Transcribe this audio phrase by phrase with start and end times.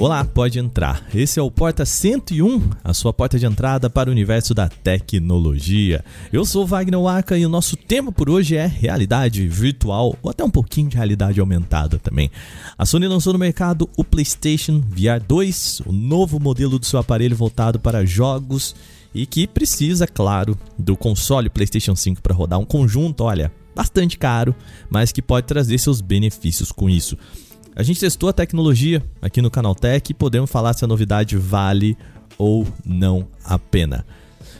[0.00, 1.04] Olá, pode entrar.
[1.12, 6.04] Esse é o Porta 101, a sua porta de entrada para o universo da tecnologia.
[6.32, 10.44] Eu sou Wagner Waka e o nosso tema por hoje é realidade virtual ou até
[10.44, 12.30] um pouquinho de realidade aumentada também.
[12.78, 17.34] A Sony lançou no mercado o PlayStation VR 2, o novo modelo do seu aparelho
[17.34, 18.76] voltado para jogos
[19.12, 24.54] e que precisa, claro, do console PlayStation 5 para rodar um conjunto, olha, bastante caro,
[24.88, 27.18] mas que pode trazer seus benefícios com isso.
[27.78, 31.96] A gente testou a tecnologia aqui no Canaltech e podemos falar se a novidade vale
[32.36, 34.04] ou não a pena.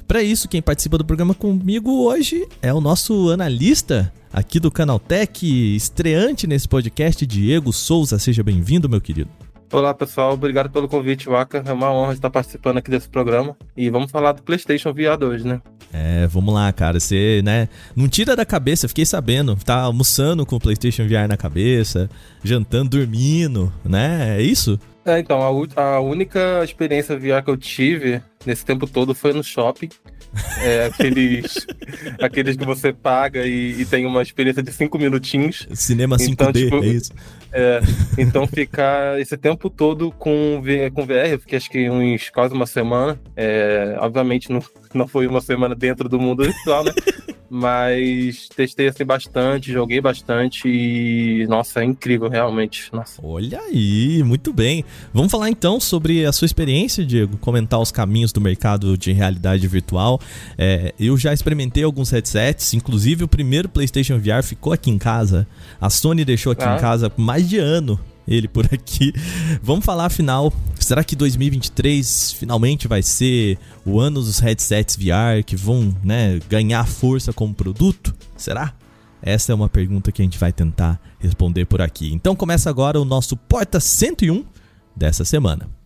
[0.06, 5.44] Para isso, quem participa do programa comigo hoje é o nosso analista aqui do Canaltech,
[5.74, 8.20] estreante nesse podcast, Diego Souza.
[8.20, 9.30] Seja bem-vindo, meu querido.
[9.70, 11.62] Olá pessoal, obrigado pelo convite, Waka.
[11.66, 13.54] É uma honra estar participando aqui desse programa.
[13.76, 15.60] E vamos falar do PlayStation VR 2, né?
[15.92, 16.98] É, vamos lá, cara.
[16.98, 17.68] Você, né?
[17.94, 19.54] Não tira da cabeça, fiquei sabendo.
[19.56, 22.08] Tá almoçando com o PlayStation VR na cabeça,
[22.42, 24.38] jantando, dormindo, né?
[24.38, 24.80] É isso?
[25.04, 29.44] É, então, a, a única experiência VR que eu tive nesse tempo todo foi no
[29.44, 29.88] shopping.
[30.62, 31.66] É, aqueles,
[32.20, 35.66] aqueles que você paga e, e, tem uma experiência de cinco minutinhos.
[35.72, 37.12] Cinema 5D, então, tipo, é isso?
[37.52, 37.80] É,
[38.18, 40.62] então ficar esse tempo todo com,
[40.94, 43.18] com VR, eu fiquei acho que uns quase uma semana.
[43.36, 44.62] É, obviamente não,
[44.94, 46.92] não foi uma semana dentro do mundo virtual, né?
[47.50, 52.90] Mas testei assim bastante, joguei bastante e nossa, é incrível realmente.
[52.92, 53.20] Nossa.
[53.24, 54.84] Olha aí, muito bem.
[55.14, 59.66] Vamos falar então sobre a sua experiência, Diego, comentar os caminhos do mercado de realidade
[59.66, 60.20] virtual.
[60.58, 65.46] É, eu já experimentei alguns headsets, inclusive o primeiro PlayStation VR ficou aqui em casa.
[65.80, 66.76] A Sony deixou aqui ah.
[66.76, 69.12] em casa por mais de ano ele por aqui.
[69.62, 75.56] Vamos falar afinal, será que 2023 finalmente vai ser o ano dos headsets VR que
[75.56, 78.14] vão, né, ganhar força como produto?
[78.36, 78.74] Será?
[79.20, 82.12] Essa é uma pergunta que a gente vai tentar responder por aqui.
[82.12, 84.44] Então começa agora o nosso Porta 101
[84.94, 85.77] dessa semana.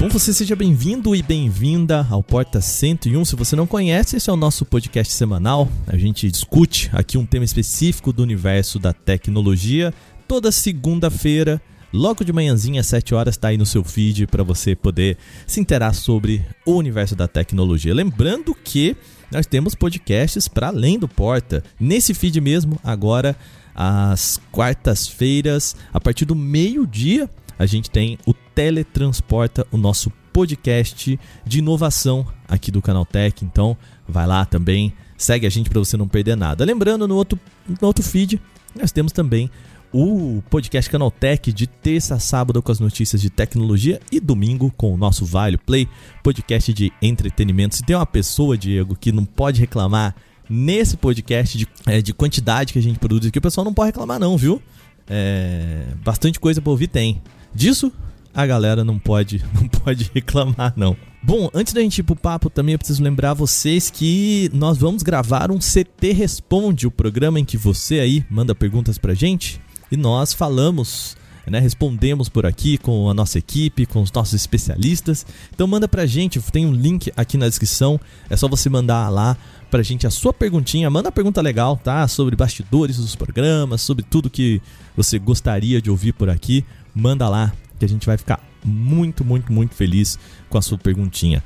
[0.00, 3.22] Bom, você seja bem-vindo e bem-vinda ao Porta 101.
[3.22, 5.68] Se você não conhece, esse é o nosso podcast semanal.
[5.86, 9.92] A gente discute aqui um tema específico do universo da tecnologia.
[10.26, 11.60] Toda segunda-feira,
[11.92, 15.60] logo de manhãzinha, às 7 horas, está aí no seu feed para você poder se
[15.60, 17.92] interar sobre o universo da tecnologia.
[17.92, 18.96] Lembrando que
[19.30, 21.62] nós temos podcasts para além do Porta.
[21.78, 23.36] Nesse feed mesmo, agora
[23.74, 27.28] às quartas-feiras, a partir do meio-dia,
[27.58, 33.42] a gente tem o Teletransporta, o nosso podcast de inovação aqui do Canal Tech.
[33.42, 33.74] Então,
[34.06, 36.62] vai lá também, segue a gente para você não perder nada.
[36.62, 38.38] Lembrando, no outro, no outro feed,
[38.78, 39.50] nós temos também
[39.90, 44.92] o podcast Canaltech de terça a sábado com as notícias de tecnologia e domingo com
[44.92, 45.88] o nosso Vale Play,
[46.22, 47.76] podcast de entretenimento.
[47.76, 50.14] Se tem uma pessoa, Diego, que não pode reclamar
[50.50, 53.86] nesse podcast de, é, de quantidade que a gente produz aqui, o pessoal não pode
[53.86, 54.60] reclamar não, viu?
[55.08, 57.22] É, bastante coisa para ouvir tem.
[57.54, 57.90] Disso,
[58.34, 60.96] a galera não pode, não pode reclamar não.
[61.22, 65.02] Bom, antes da gente ir pro papo, também eu preciso lembrar vocês que nós vamos
[65.02, 69.60] gravar um CT Responde, o programa em que você aí manda perguntas pra gente
[69.92, 75.26] e nós falamos, né, respondemos por aqui com a nossa equipe, com os nossos especialistas.
[75.52, 79.36] Então manda pra gente, tem um link aqui na descrição, é só você mandar lá
[79.70, 82.08] pra gente a sua perguntinha, manda uma pergunta legal, tá?
[82.08, 84.62] Sobre bastidores dos programas, sobre tudo que
[84.96, 86.64] você gostaria de ouvir por aqui
[86.94, 90.18] manda lá que a gente vai ficar muito, muito, muito feliz
[90.48, 91.42] com a sua perguntinha.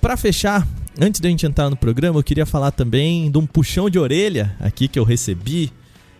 [0.00, 0.66] Para fechar,
[1.00, 4.54] antes da gente entrar no programa, eu queria falar também de um puxão de orelha
[4.60, 5.72] aqui que eu recebi.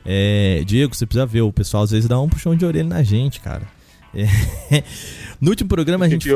[0.04, 3.02] É, Diego, você precisa ver, o pessoal às vezes dá um puxão de orelha na
[3.02, 3.66] gente, cara.
[4.14, 4.82] É,
[5.40, 6.28] no último programa a gente.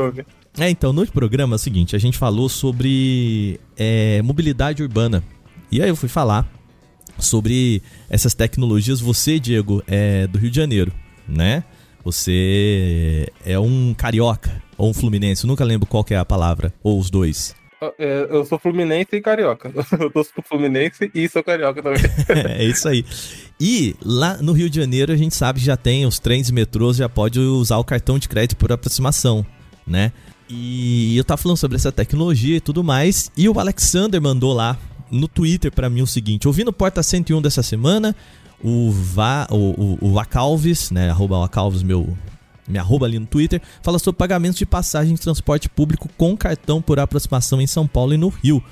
[0.58, 5.22] É, então, no último programa é o seguinte: a gente falou sobre é, mobilidade urbana.
[5.70, 6.50] E aí eu fui falar
[7.18, 9.00] sobre essas tecnologias.
[9.00, 10.92] Você, Diego, é do Rio de Janeiro,
[11.28, 11.64] né?
[12.04, 16.98] Você é um carioca ou um fluminense, eu nunca lembro qual é a palavra, ou
[16.98, 17.54] os dois.
[17.98, 19.72] É, eu sou fluminense e carioca.
[19.98, 22.02] Eu tô fluminense e sou carioca também.
[22.58, 23.04] é isso aí.
[23.58, 26.52] E lá no Rio de Janeiro a gente sabe que já tem os trens e
[26.52, 29.46] metrôs, já pode usar o cartão de crédito por aproximação,
[29.86, 30.12] né?
[30.48, 34.76] E eu tava falando sobre essa tecnologia e tudo mais, e o Alexander mandou lá
[35.10, 38.14] no Twitter para mim o seguinte: ouvindo Porta 101 dessa semana,
[38.62, 41.10] o, Va, o, o, o Acalves, né?
[41.10, 42.16] Arroba Acalves, meu,
[42.68, 46.80] me arroba ali no Twitter, fala sobre pagamentos de passagem de transporte público com cartão
[46.80, 48.62] por aproximação em São Paulo e no Rio.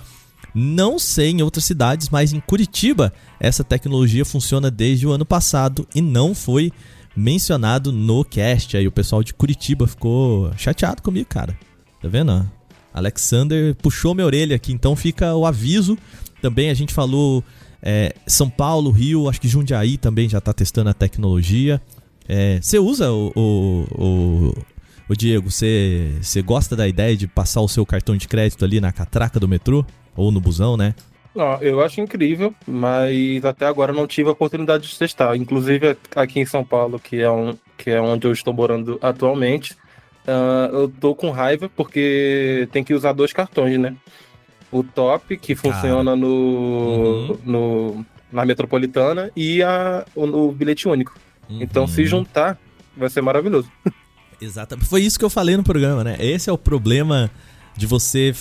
[0.54, 5.86] Não sei em outras cidades, mas em Curitiba essa tecnologia funciona desde o ano passado
[5.94, 6.72] e não foi
[7.14, 8.76] mencionado no cast.
[8.76, 11.58] Aí o pessoal de Curitiba ficou chateado comigo, cara.
[12.00, 12.48] Tá vendo?
[12.94, 15.98] Alexander puxou minha orelha aqui, então fica o aviso.
[16.40, 17.44] Também a gente falou
[17.82, 21.80] É, São Paulo, Rio, acho que Jundiaí também já está testando a tecnologia.
[22.28, 24.54] É, você usa o, o, o,
[25.08, 25.50] o Diego?
[25.50, 29.40] Você, você gosta da ideia de passar o seu cartão de crédito ali na catraca
[29.40, 29.84] do metrô?
[30.16, 30.94] Ou no busão, né?
[31.34, 35.36] Não, eu acho incrível, mas até agora não tive a oportunidade de testar.
[35.36, 39.74] Inclusive aqui em São Paulo, que é, um, que é onde eu estou morando atualmente,
[40.26, 43.94] uh, eu tô com raiva porque tem que usar dois cartões, né?
[44.70, 47.38] O top, que funciona no, uhum.
[47.44, 51.14] no, na metropolitana, e a, o, o bilhete único.
[51.48, 51.62] Uhum.
[51.62, 52.06] Então, se uhum.
[52.06, 52.58] juntar,
[52.96, 53.70] vai ser maravilhoso.
[54.40, 54.78] Exato.
[54.84, 56.16] Foi isso que eu falei no programa, né?
[56.20, 57.30] Esse é o problema
[57.76, 58.34] de você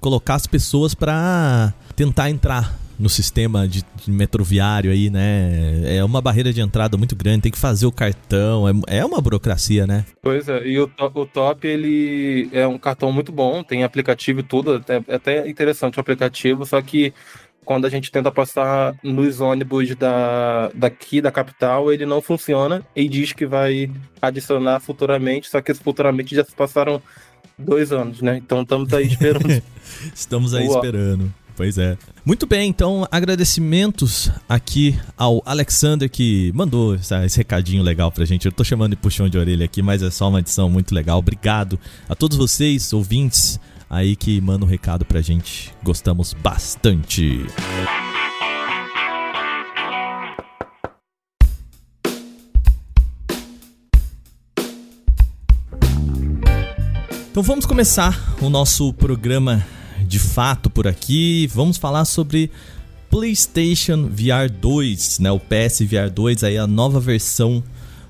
[0.00, 5.96] colocar as pessoas para tentar entrar no sistema de, de, metroviário aí, né?
[5.96, 9.20] É uma barreira de entrada muito grande, tem que fazer o cartão, é, é uma
[9.20, 10.04] burocracia, né?
[10.22, 14.44] Pois é, e o, o Top, ele é um cartão muito bom, tem aplicativo e
[14.44, 17.12] tudo, é até interessante o aplicativo, só que
[17.64, 23.08] quando a gente tenta passar nos ônibus da, daqui da capital, ele não funciona e
[23.08, 23.90] diz que vai
[24.20, 27.02] adicionar futuramente, só que futuramente já se passaram
[27.58, 28.36] dois anos, né?
[28.36, 29.62] Então estamos aí esperando.
[30.14, 31.32] estamos aí esperando.
[31.56, 31.96] Pois é.
[32.24, 38.46] Muito bem, então agradecimentos aqui ao Alexander que mandou esse recadinho legal pra gente.
[38.46, 41.18] Eu tô chamando de puxão de orelha aqui, mas é só uma edição muito legal.
[41.18, 43.58] Obrigado a todos vocês, ouvintes,
[43.90, 45.74] aí que mandam um recado pra gente.
[45.82, 47.44] Gostamos bastante.
[57.32, 59.66] Então vamos começar o nosso programa
[60.12, 61.46] de fato por aqui.
[61.46, 62.50] Vamos falar sobre
[63.08, 65.30] PlayStation VR 2, né?
[65.32, 67.64] O PS VR 2 aí a nova versão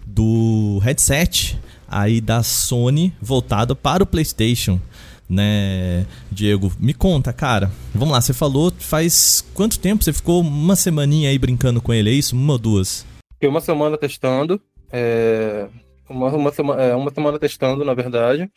[0.04, 1.56] do headset
[1.86, 4.80] aí da Sony voltada para o PlayStation,
[5.28, 6.04] né?
[6.28, 7.70] Diego, me conta, cara.
[7.94, 10.02] Vamos lá, você falou faz quanto tempo?
[10.02, 12.34] Você ficou uma semaninha aí brincando com ele, é isso?
[12.34, 13.06] Uma ou duas?
[13.34, 14.60] Fiquei uma semana testando,
[14.90, 15.68] é...
[16.10, 18.50] uma, uma, semana, é, uma semana testando, na verdade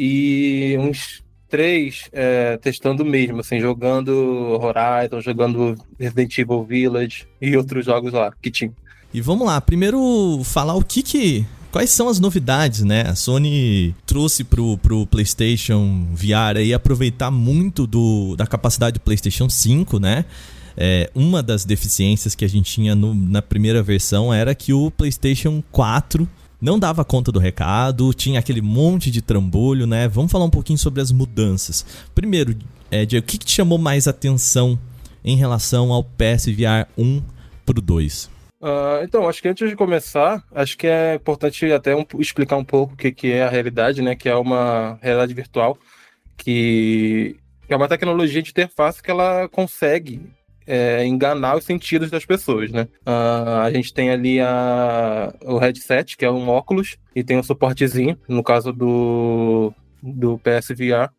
[0.00, 4.12] e uns três é, testando mesmo, assim, jogando
[4.60, 8.72] Horizon, jogando Resident Evil Village e outros jogos lá que tinha.
[9.12, 11.46] E vamos lá, primeiro falar o que que.
[11.70, 13.02] Quais são as novidades, né?
[13.02, 19.50] A Sony trouxe pro, pro PlayStation VR aí aproveitar muito do, da capacidade do PlayStation
[19.50, 20.24] 5, né?
[20.76, 24.90] É, uma das deficiências que a gente tinha no, na primeira versão era que o
[24.90, 26.28] PlayStation 4
[26.60, 30.08] não dava conta do recado, tinha aquele monte de trambolho, né?
[30.08, 31.84] Vamos falar um pouquinho sobre as mudanças.
[32.14, 32.56] Primeiro,
[32.90, 34.78] é, Diego, o que, que te chamou mais atenção
[35.24, 37.22] em relação ao PSVR 1
[37.64, 38.30] pro 2?
[38.60, 42.64] Uh, então, acho que antes de começar, acho que é importante até um, explicar um
[42.64, 44.16] pouco o que, que é a realidade, né?
[44.16, 45.78] Que é uma realidade virtual,
[46.36, 47.36] que
[47.68, 50.20] é uma tecnologia de interface que ela consegue
[50.68, 52.86] é, enganar os sentidos das pessoas, né?
[53.06, 57.42] Uh, a gente tem ali a, o headset, que é um óculos, e tem um
[57.42, 59.72] suportezinho, no caso do,
[60.02, 61.10] do PSVR,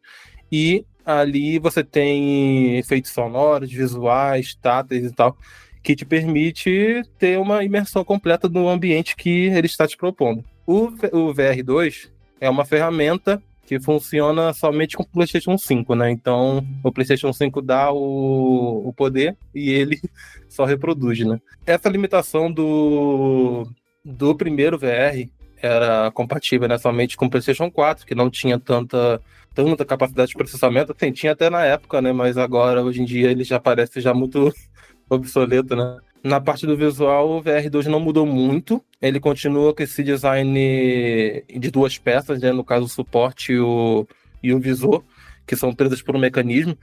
[0.51, 5.35] e ali você tem efeitos sonoros, visuais, táteis e tal,
[5.81, 10.45] que te permite ter uma imersão completa no ambiente que ele está te propondo.
[10.67, 16.09] O, o VR2 é uma ferramenta que funciona somente com o PlayStation 5, né?
[16.09, 20.01] Então, o PlayStation 5 dá o, o poder e ele
[20.49, 21.39] só reproduz, né?
[21.67, 23.69] Essa limitação do,
[24.03, 25.29] do primeiro VR
[25.61, 29.21] era compatível né, somente com o PlayStation 4, que não tinha tanta,
[29.53, 30.95] tanta capacidade de processamento.
[30.97, 32.11] Assim, tinha até na época, né?
[32.11, 34.51] Mas agora, hoje em dia, ele já parece já muito
[35.07, 35.99] obsoleto, né?
[36.23, 38.83] Na parte do visual, o VR2 não mudou muito.
[39.01, 42.51] Ele continua com esse design de duas peças, né?
[42.51, 44.05] no caso o suporte e o,
[44.43, 45.03] e o visor,
[45.47, 46.77] que são presos por um mecanismo.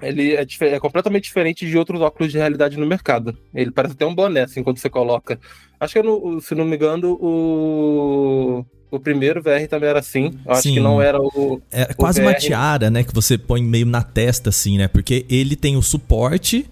[0.00, 3.36] Ele é, é, completamente diferente de outros óculos de realidade no mercado.
[3.54, 5.38] Ele parece até um boné, assim, quando você coloca.
[5.80, 10.38] Acho que, no, se não me engano, o, o primeiro VR também era assim.
[10.44, 10.74] Eu acho Sim.
[10.74, 11.60] que não era o.
[11.72, 12.26] É quase VR...
[12.26, 13.04] uma tiara, né?
[13.04, 14.86] Que você põe meio na testa, assim, né?
[14.86, 16.66] Porque ele tem o suporte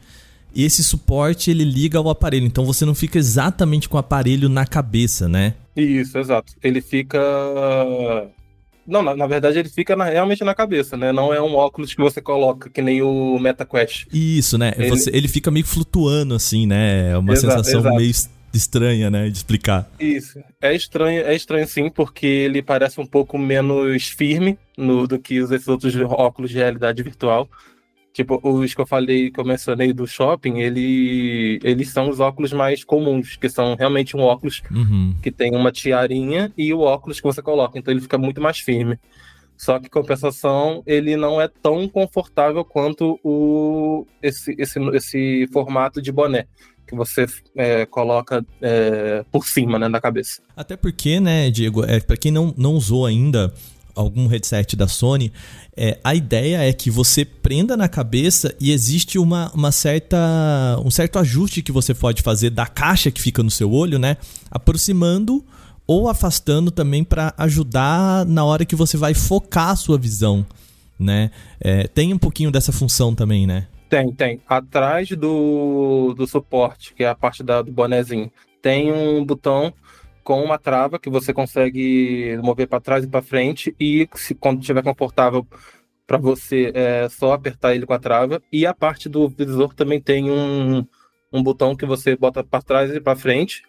[0.54, 4.48] e esse suporte ele liga ao aparelho, então você não fica exatamente com o aparelho
[4.48, 5.54] na cabeça, né?
[5.76, 6.52] Isso, exato.
[6.62, 7.18] Ele fica
[8.86, 11.10] não, na, na, verdade ele fica na, realmente na cabeça, né?
[11.10, 14.06] Não é um óculos que você coloca, que nem o MetaQuest.
[14.12, 14.72] Isso, né?
[14.76, 17.10] Ele, você, ele fica meio flutuando, assim, né?
[17.10, 17.96] É uma exato, sensação exato.
[17.96, 18.12] meio
[18.52, 19.28] estranha, né?
[19.30, 19.90] De explicar.
[19.98, 20.38] Isso.
[20.60, 25.40] É estranho, é estranho sim, porque ele parece um pouco menos firme no, do que
[25.40, 27.48] os esses outros óculos de realidade virtual.
[28.14, 32.52] Tipo, os que eu falei, que eu mencionei do shopping, ele, eles são os óculos
[32.52, 35.16] mais comuns, que são realmente um óculos uhum.
[35.20, 37.76] que tem uma tiarinha e o óculos que você coloca.
[37.76, 39.00] Então ele fica muito mais firme.
[39.56, 46.12] Só que, compensação, ele não é tão confortável quanto o, esse, esse, esse formato de
[46.12, 46.46] boné
[46.86, 50.40] que você é, coloca é, por cima né, da cabeça.
[50.56, 53.52] Até porque, né, Diego, é, para quem não, não usou ainda
[53.94, 55.32] algum headset da Sony,
[55.76, 60.18] é, a ideia é que você prenda na cabeça e existe uma, uma certa,
[60.84, 64.16] um certo ajuste que você pode fazer da caixa que fica no seu olho, né?
[64.50, 65.44] Aproximando
[65.86, 70.44] ou afastando também para ajudar na hora que você vai focar a sua visão,
[70.98, 71.30] né?
[71.60, 73.66] É, tem um pouquinho dessa função também, né?
[73.88, 74.40] Tem, tem.
[74.48, 78.30] Atrás do, do suporte, que é a parte da, do bonezinho,
[78.62, 79.72] tem um botão
[80.24, 84.60] com uma trava que você consegue mover para trás e para frente e se quando
[84.60, 85.46] estiver confortável
[86.06, 88.42] para você é só apertar ele com a trava.
[88.50, 90.84] E a parte do visor também tem um,
[91.32, 93.62] um botão que você bota para trás e para frente.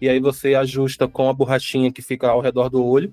[0.00, 3.12] E aí você ajusta com a borrachinha que fica ao redor do olho.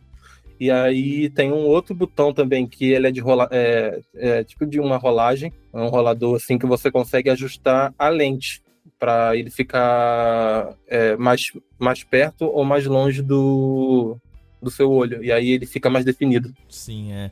[0.60, 4.66] E aí tem um outro botão também que ele é de rola, é, é tipo
[4.66, 8.63] de uma rolagem, um rolador assim que você consegue ajustar a lente
[9.00, 14.17] para ele ficar é, mais, mais perto ou mais longe do,
[14.62, 15.24] do seu olho.
[15.24, 16.53] E aí ele fica mais definido.
[16.70, 17.32] Sim, é.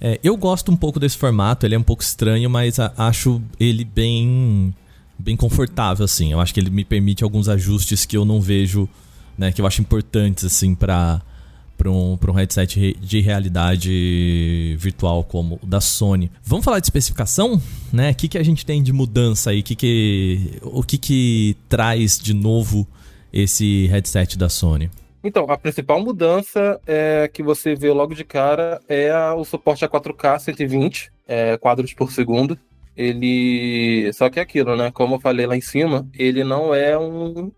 [0.00, 3.40] é eu gosto um pouco desse formato, ele é um pouco estranho, mas a, acho
[3.58, 4.74] ele bem
[5.18, 6.32] bem confortável assim.
[6.32, 8.88] Eu acho que ele me permite alguns ajustes que eu não vejo,
[9.36, 11.22] né, que eu acho importantes assim para
[11.76, 16.30] para um, um headset de realidade virtual como o da Sony.
[16.42, 17.60] Vamos falar de especificação?
[17.92, 18.10] Né?
[18.10, 19.62] O que, que a gente tem de mudança aí?
[19.62, 22.86] Que que, o que, que traz de novo
[23.32, 24.90] esse headset da Sony?
[25.22, 29.88] Então, a principal mudança é que você vê logo de cara é o suporte a
[29.88, 32.58] 4K 120 é, quadros por segundo.
[32.96, 34.10] Ele.
[34.14, 34.90] Só que é aquilo, né?
[34.90, 37.50] Como eu falei lá em cima, ele não é um,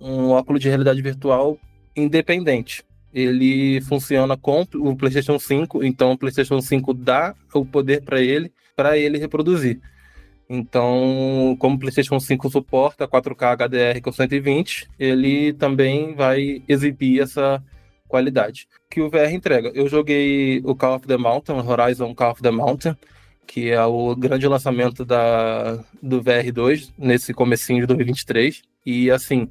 [0.00, 1.58] um óculos de realidade virtual
[1.94, 8.20] independente ele funciona com o PlayStation 5, então o PlayStation 5 dá o poder para
[8.20, 9.80] ele, para ele reproduzir.
[10.48, 17.62] Então, como o PlayStation 5 suporta 4K HDR com 120, ele também vai exibir essa
[18.06, 19.70] qualidade que o VR entrega.
[19.74, 22.94] Eu joguei o Call of the Mountain, Horizon Call of the Mountain,
[23.46, 28.62] que é o grande lançamento da, do VR2 nesse comecinho de 2023.
[28.84, 29.44] E assim,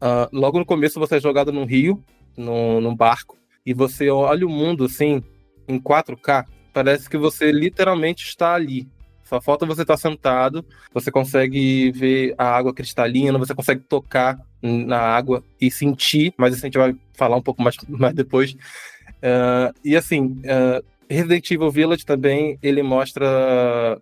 [0.00, 2.02] uh, logo no começo você é jogado no Rio,
[2.36, 5.22] no, no barco e você olha o mundo assim,
[5.68, 8.88] em 4K, parece que você literalmente está ali.
[9.22, 14.98] Só falta você estar sentado, você consegue ver a água cristalina, você consegue tocar na
[14.98, 18.52] água e sentir, mas isso a gente vai falar um pouco mais, mais depois.
[18.52, 23.98] Uh, e assim, uh, Resident Evil Village também, ele mostra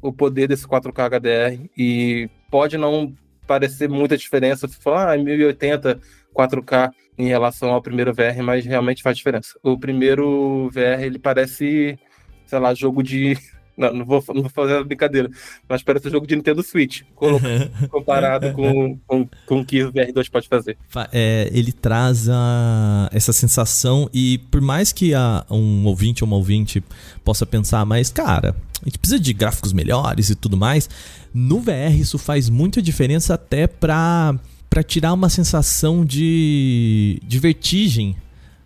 [0.00, 3.14] o poder desse 4K HDR e pode não
[3.46, 6.00] parecer muita diferença, se falar, ah, 1080
[6.34, 9.58] 4K em relação ao primeiro VR, mas realmente faz diferença.
[9.62, 11.98] O primeiro VR, ele parece,
[12.46, 13.36] sei lá, jogo de.
[13.74, 15.30] Não, não vou, não vou fazer a brincadeira,
[15.66, 17.04] mas parece um jogo de Nintendo Switch,
[17.88, 20.76] comparado com, com, com o que o VR2 pode fazer.
[21.10, 26.36] É, ele traz a, essa sensação, e por mais que a, um ouvinte ou uma
[26.36, 26.84] ouvinte
[27.24, 30.88] possa pensar, mas cara, a gente precisa de gráficos melhores e tudo mais,
[31.32, 34.38] no VR isso faz muita diferença até para
[34.72, 38.16] para tirar uma sensação de, de vertigem,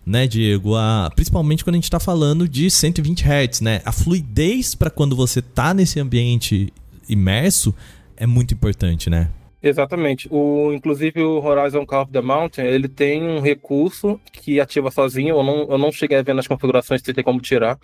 [0.05, 0.73] né, Diego?
[0.73, 3.81] A, principalmente quando a gente está falando de 120 Hz, né?
[3.83, 6.71] A fluidez para quando você tá nesse ambiente
[7.09, 7.75] imerso
[8.15, 9.29] é muito importante, né?
[9.61, 10.29] Exatamente.
[10.31, 15.35] O, inclusive o Horizon Call of the Mountain, ele tem um recurso que ativa sozinho.
[15.35, 17.77] Eu não, eu não cheguei a ver nas configurações se tem como tirar,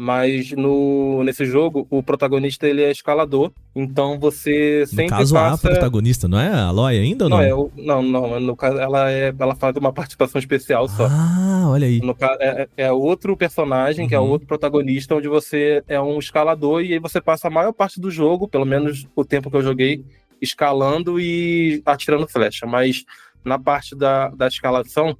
[0.00, 5.68] mas no, nesse jogo o protagonista ele é escalador, então você sempre no caso passa...
[5.68, 7.36] a protagonista, não é a Aloy ainda ou não?
[7.36, 7.70] Não, é o...
[7.76, 11.06] não, não, no caso ela é ela faz uma participação especial só.
[11.06, 12.00] Ah, olha aí.
[12.00, 14.08] No caso é, é outro personagem, uhum.
[14.08, 17.72] que é outro protagonista onde você é um escalador e aí você passa a maior
[17.72, 20.02] parte do jogo, pelo menos o tempo que eu joguei,
[20.40, 23.04] escalando e atirando flecha, mas
[23.44, 25.14] na parte da, da escalação,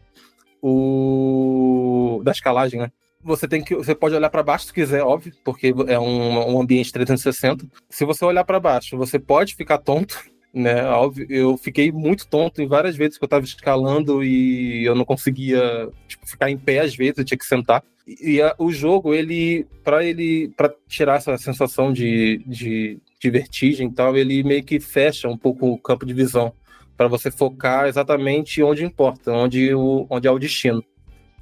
[0.62, 2.90] o da escalagem, né?
[3.22, 6.60] Você tem que você pode olhar para baixo se quiser, óbvio, porque é um, um
[6.60, 7.66] ambiente 360.
[7.88, 10.18] Se você olhar para baixo, você pode ficar tonto,
[10.52, 10.84] né?
[10.86, 15.04] Óbvio, eu fiquei muito tonto em várias vezes que eu estava escalando e eu não
[15.04, 17.82] conseguia tipo, ficar em pé às vezes, eu tinha que sentar.
[18.06, 23.30] E, e a, o jogo, ele para ele para tirar essa sensação de, de, de
[23.30, 26.52] vertigem e tal, ele meio que fecha um pouco o campo de visão
[26.96, 30.82] para você focar exatamente onde importa, onde o onde é o destino.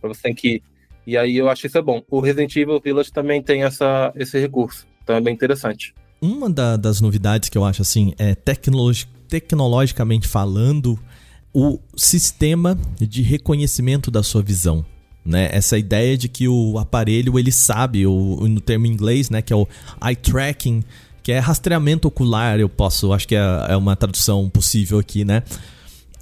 [0.01, 0.63] Para você tem que
[1.09, 2.03] e aí eu acho isso é bom.
[2.11, 4.87] O Resident Evil Village também tem essa, esse recurso.
[5.03, 5.95] Então é bem interessante.
[6.21, 10.99] Uma da, das novidades que eu acho assim é tecnologi tecnologicamente falando,
[11.53, 14.85] o sistema de reconhecimento da sua visão.
[15.25, 15.49] né?
[15.51, 19.53] Essa ideia de que o aparelho ele sabe, o, no termo em inglês, né, que
[19.53, 19.67] é o
[20.03, 20.83] eye tracking,
[21.23, 25.43] que é rastreamento ocular, eu posso, acho que é, é uma tradução possível aqui, né?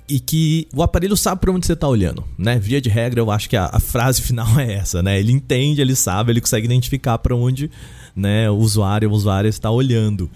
[0.09, 2.59] E que o aparelho sabe para onde você está olhando, né?
[2.59, 5.19] Via de regra, eu acho que a, a, frase final é essa, né?
[5.19, 7.71] Ele entende, ele sabe, ele consegue identificar para onde,
[8.15, 10.31] né, o usuário, o usuário está olhando.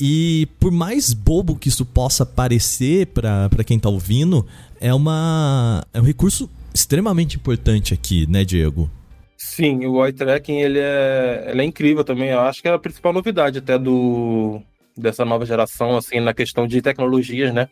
[0.00, 4.46] E por mais bobo que isso possa parecer para quem está ouvindo,
[4.80, 8.90] é uma é um recurso extremamente importante aqui, né, Diego?
[9.36, 12.30] Sim, o eye tracking ele é, ele é incrível também.
[12.30, 14.60] Eu acho que é a principal novidade até do
[14.96, 17.68] dessa nova geração, assim, na questão de tecnologias, né?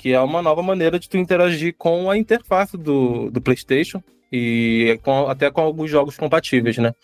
[0.00, 4.02] Que é uma nova maneira de tu interagir com a interface do, do PlayStation
[4.32, 6.94] e com, até com alguns jogos compatíveis, né?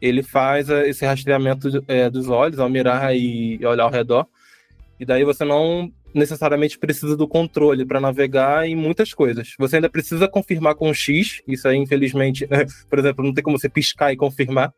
[0.00, 4.24] Ele faz eh, esse rastreamento é, dos olhos ao mirar e olhar ao redor.
[5.00, 9.54] E daí você não necessariamente precisa do controle para navegar em muitas coisas.
[9.58, 12.46] Você ainda precisa confirmar com o X, isso aí, infelizmente,
[12.88, 14.72] por exemplo, não tem como você piscar e confirmar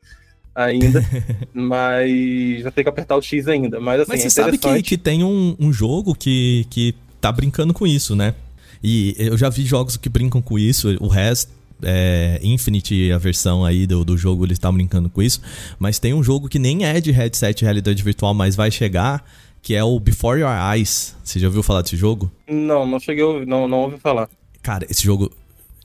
[0.55, 1.05] ainda,
[1.53, 3.79] mas vai ter que apertar o X ainda.
[3.79, 6.95] Mas, assim, mas você é sabe que, que tem um, um jogo que, que
[7.27, 8.35] tá brincando com isso, né?
[8.83, 11.49] E eu já vi jogos que brincam com isso, o Rest
[11.83, 15.41] é, Infinite, a versão aí do, do jogo, eles estão brincando com isso.
[15.79, 19.25] Mas tem um jogo que nem é de headset realidade virtual, mas vai chegar,
[19.61, 21.17] que é o Before Your Eyes.
[21.25, 22.31] Você já ouviu falar desse jogo?
[22.49, 24.29] Não, não cheguei, a, não, não ouvi falar.
[24.63, 25.33] Cara, esse jogo,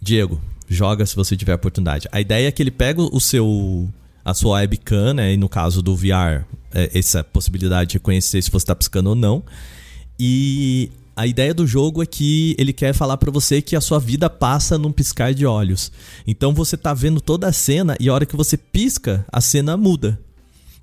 [0.02, 2.08] Diego, joga se você tiver oportunidade.
[2.12, 3.90] A ideia é que ele pega o seu
[4.24, 8.52] a sua webcam, né, e no caso do VR, é, essa possibilidade de reconhecer se
[8.52, 9.44] você está piscando ou não.
[10.20, 14.00] E a ideia do jogo é que ele quer falar para você que a sua
[14.00, 15.92] vida passa num piscar de olhos.
[16.26, 19.76] Então você tá vendo toda a cena e a hora que você pisca, a cena
[19.76, 20.20] muda.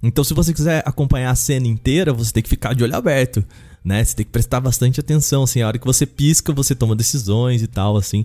[0.03, 3.45] Então, se você quiser acompanhar a cena inteira, você tem que ficar de olho aberto,
[3.85, 4.05] né?
[4.05, 7.63] Você tem que prestar bastante atenção, assim, a hora que você pisca, você toma decisões
[7.63, 8.25] e tal, assim.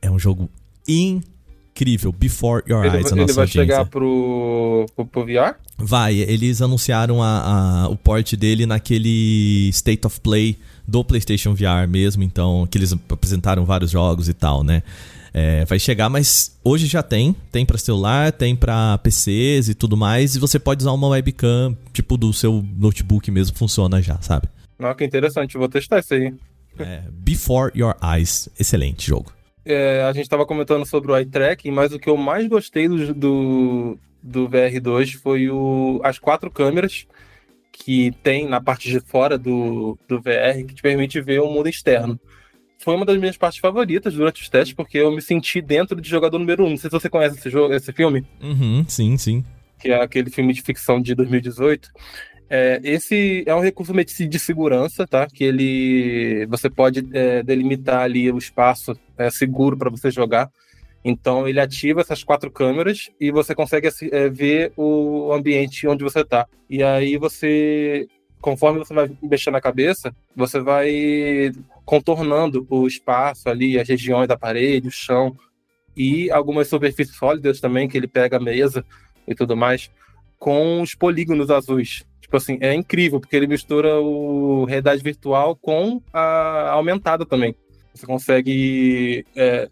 [0.00, 0.48] É um jogo
[0.88, 2.10] incrível.
[2.10, 3.60] Before Your ele, Eyes, a ele nossa vai audiência.
[3.60, 5.56] chegar pro, pro, pro VR?
[5.76, 10.56] Vai, eles anunciaram a, a, o port dele naquele State of Play
[10.90, 14.82] do PlayStation VR mesmo, então, que eles apresentaram vários jogos e tal, né?
[15.32, 17.36] É, vai chegar, mas hoje já tem.
[17.52, 20.34] Tem para celular, tem para PCs e tudo mais.
[20.34, 24.48] E você pode usar uma webcam, tipo do seu notebook mesmo, funciona já, sabe?
[24.80, 25.56] Ah, que interessante.
[25.56, 26.34] Vou testar isso aí.
[26.76, 28.48] É, Before Your Eyes.
[28.58, 29.32] Excelente jogo.
[29.64, 32.88] É, a gente estava comentando sobre o eye tracking, mas o que eu mais gostei
[32.88, 37.06] do, do, do VR2 foi o, as quatro câmeras
[37.72, 41.68] que tem na parte de fora do, do VR que te permite ver o mundo
[41.68, 42.20] externo
[42.80, 46.08] foi uma das minhas partes favoritas durante os testes, porque eu me senti dentro de
[46.08, 46.70] jogador número um.
[46.70, 48.24] Não sei se você conhece esse, jogo, esse filme.
[48.42, 49.44] Uhum, sim, sim.
[49.78, 51.90] Que é aquele filme de ficção de 2018.
[52.48, 55.26] É, esse é um recurso de segurança, tá?
[55.26, 60.50] Que ele você pode é, delimitar ali o espaço é, seguro para você jogar.
[61.04, 66.20] Então ele ativa essas quatro câmeras e você consegue é, ver o ambiente onde você
[66.20, 66.46] está.
[66.68, 68.06] E aí você
[68.40, 71.52] conforme você vai mexendo a cabeça, você vai
[71.84, 75.36] contornando o espaço ali, as regiões da parede, o chão
[75.96, 78.84] e algumas superfícies sólidas também, que ele pega a mesa
[79.28, 79.90] e tudo mais,
[80.38, 82.02] com os polígonos azuis.
[82.20, 87.54] Tipo assim, é incrível, porque ele mistura o realidade virtual com a aumentada também.
[87.92, 89.68] Você consegue é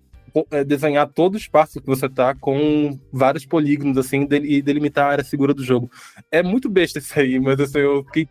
[0.67, 5.25] desenhar todo o espaço que você está com vários polígonos, assim, e delimitar a área
[5.25, 5.91] segura do jogo.
[6.31, 8.29] É muito besta isso aí, mas assim, eu fiquei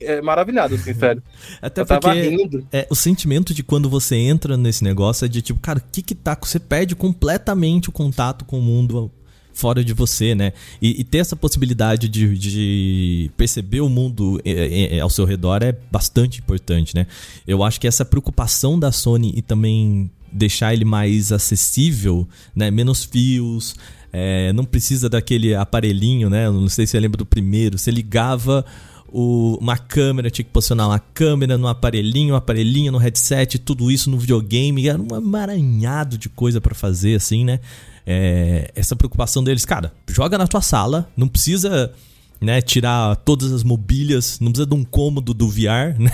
[0.00, 1.22] é, maravilhado, assim, sério.
[1.60, 5.60] Até eu porque é, o sentimento de quando você entra nesse negócio é de tipo,
[5.60, 6.36] cara, o que que tá.
[6.40, 9.10] Você perde completamente o contato com o mundo
[9.52, 10.52] fora de você, né?
[10.80, 15.24] E, e ter essa possibilidade de, de perceber o mundo é, é, é, ao seu
[15.24, 17.06] redor é bastante importante, né?
[17.46, 22.70] Eu acho que essa preocupação da Sony e também deixar ele mais acessível, né?
[22.70, 23.74] Menos fios.
[24.12, 26.50] É, não precisa daquele aparelhinho, né?
[26.50, 27.78] Não sei se você lembra do primeiro.
[27.78, 28.64] Você ligava
[29.12, 33.90] o, uma câmera, tinha que posicionar uma câmera no aparelhinho, um aparelhinho no headset, tudo
[33.90, 37.60] isso no videogame, era um amaranhado de coisa para fazer, assim, né?
[38.06, 41.92] É, essa preocupação deles, cara, joga na tua sala, não precisa
[42.40, 46.10] né, tirar todas as mobílias, não precisa de um cômodo do VR, né?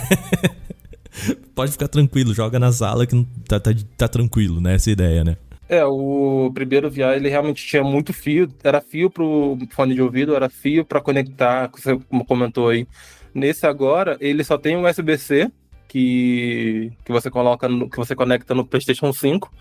[1.55, 4.75] Pode ficar tranquilo, joga na sala que tá, tá, tá tranquilo, né?
[4.75, 5.37] Essa é ideia, né?
[5.69, 10.37] É, o primeiro VR ele realmente tinha muito fio, era fio pro fone de ouvido,
[10.37, 12.87] era fio para conectar, você comentou aí.
[13.35, 15.51] Nesse agora, ele só tem um USB-C
[15.89, 19.49] que, que você coloca no, que você conecta no PlayStation 5.
[19.49, 19.53] Uh,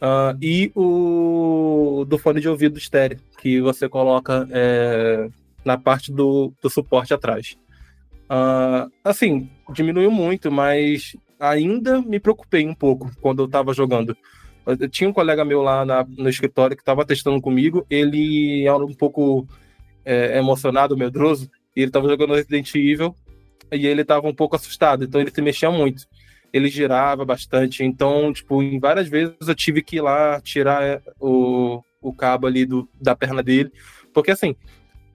[0.00, 5.28] ah, e o do fone de ouvido estéreo, que você coloca é,
[5.64, 7.56] na parte do, do suporte atrás.
[8.24, 14.16] Uh, assim, diminuiu muito, mas ainda me preocupei um pouco quando eu estava jogando
[14.64, 18.84] Eu tinha um colega meu lá na, no escritório que estava testando comigo, ele era
[18.84, 19.46] um pouco
[20.04, 23.14] é, emocionado, medroso, e ele estava jogando Resident Evil,
[23.72, 26.06] e ele estava um pouco assustado, então ele se mexia muito.
[26.52, 31.00] Ele girava bastante, então, tipo, em várias vezes eu tive que ir lá tirar é,
[31.18, 33.72] o, o cabo ali do, da perna dele,
[34.12, 34.54] porque assim,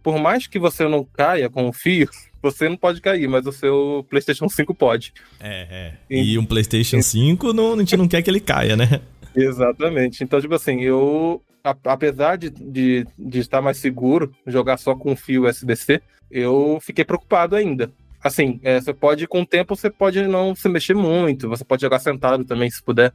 [0.04, 2.10] por mais que você não caia com o fio,
[2.41, 5.13] você não pode cair, mas o seu PlayStation 5 pode.
[5.39, 5.93] É, é.
[6.10, 9.02] E, e um PlayStation 5 não, a gente não quer que ele caia, né?
[9.36, 10.23] Exatamente.
[10.23, 11.41] Então, tipo assim, eu,
[11.84, 17.56] apesar de, de, de estar mais seguro, jogar só com fio USB-C, eu fiquei preocupado
[17.56, 17.91] ainda.
[18.23, 21.82] Assim, é, você pode, com o tempo, você pode não se mexer muito, você pode
[21.82, 23.13] jogar sentado também, se puder.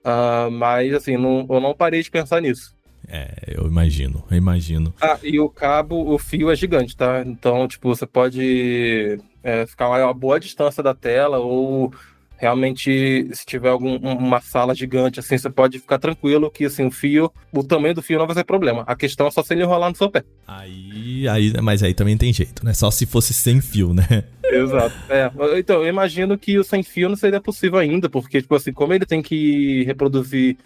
[0.00, 2.74] Uh, mas, assim, não, eu não parei de pensar nisso.
[3.08, 4.94] É, eu imagino, eu imagino.
[5.00, 7.22] Ah, e o cabo, o fio é gigante, tá?
[7.24, 11.90] Então, tipo, você pode é, ficar a uma boa distância da tela ou
[12.38, 17.32] realmente se tiver alguma sala gigante assim, você pode ficar tranquilo que assim o fio,
[17.52, 18.84] o tamanho do fio não vai ser problema.
[18.86, 20.22] A questão é só se ele enrolar no seu pé.
[20.46, 22.72] Aí, aí, mas aí também tem jeito, né?
[22.72, 24.24] Só se fosse sem fio, né?
[24.44, 24.94] Exato.
[25.10, 28.72] É, então, eu imagino que o sem fio não seria possível ainda, porque tipo assim,
[28.72, 30.56] como ele tem que reproduzir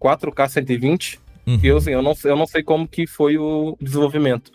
[0.00, 1.60] 4K 120, Uhum.
[1.62, 4.50] Eu, assim, eu, não, eu não sei como que foi o desenvolvimento,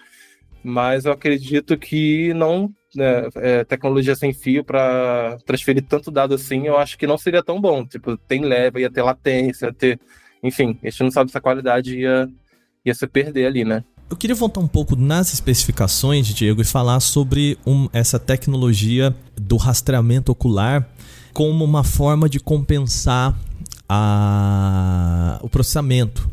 [0.63, 6.65] mas eu acredito que não né, é, tecnologia sem fio para transferir tanto dado assim,
[6.65, 7.85] eu acho que não seria tão bom.
[7.85, 9.99] Tipo, tem leva, ia ter latência, ia ter.
[10.41, 12.27] Enfim, a gente não sabe se a qualidade ia,
[12.85, 13.83] ia se perder ali, né?
[14.09, 19.55] Eu queria voltar um pouco nas especificações, Diego, e falar sobre um, essa tecnologia do
[19.55, 20.89] rastreamento ocular
[21.31, 23.37] como uma forma de compensar
[23.87, 26.27] a, o processamento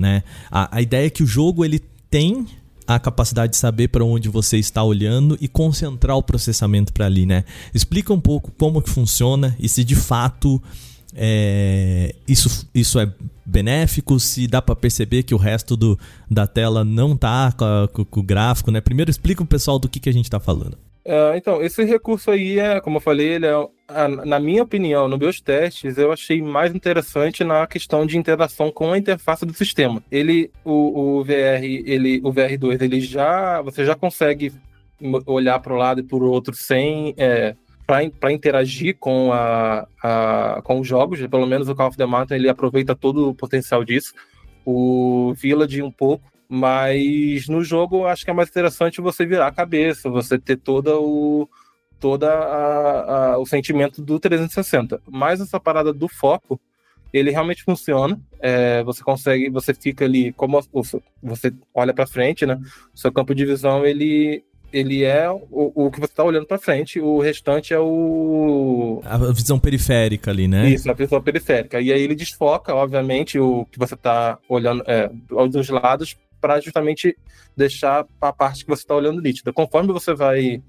[0.00, 0.22] né?
[0.50, 2.46] A, a ideia é que o jogo ele tem
[2.86, 7.24] a capacidade de saber para onde você está olhando e concentrar o processamento para ali,
[7.24, 7.44] né?
[7.72, 10.60] Explica um pouco como que funciona e se de fato
[11.14, 13.12] é, isso, isso é
[13.44, 15.98] benéfico, se dá para perceber que o resto do,
[16.30, 18.80] da tela não tá com, com, o gráfico, né?
[18.80, 20.76] Primeiro explica o pessoal do que, que a gente está falando.
[21.12, 23.68] É, então, esse recurso aí é, como eu falei, ele é,
[24.24, 28.92] na minha opinião, nos meus testes, eu achei mais interessante na questão de interação com
[28.92, 30.00] a interface do sistema.
[30.08, 34.52] Ele, o, o VR, ele, o VR2, ele já, você já consegue
[35.26, 40.62] olhar para um lado e para o outro sem é, para interagir com, a, a,
[40.62, 41.26] com os jogos.
[41.26, 44.14] Pelo menos o Call of the Mountain ele aproveita todo o potencial disso.
[44.64, 49.46] O Village um pouco mas no jogo eu acho que é mais interessante você virar
[49.46, 51.48] a cabeça, você ter toda o
[52.00, 55.00] toda a, a, o sentimento do 360.
[55.08, 56.58] Mas essa parada do foco,
[57.12, 58.18] ele realmente funciona.
[58.40, 60.60] É, você consegue, você fica ali como
[61.22, 62.58] você olha para frente, né?
[62.92, 66.58] O seu campo de visão ele ele é o, o que você está olhando para
[66.58, 69.00] frente, o restante é o.
[69.04, 70.68] A visão periférica ali, né?
[70.68, 71.80] Isso, a visão periférica.
[71.80, 75.10] E aí ele desfoca, obviamente, o que você está olhando é,
[75.48, 77.16] dos lados para justamente
[77.56, 79.52] deixar a parte que você está olhando nítida.
[79.52, 80.62] Conforme você vai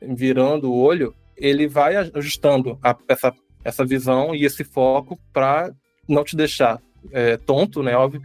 [0.00, 3.32] virando o olho, ele vai ajustando a, essa,
[3.64, 5.72] essa visão e esse foco para
[6.08, 6.80] não te deixar
[7.12, 7.96] é, tonto, né?
[7.96, 8.22] Óbvio.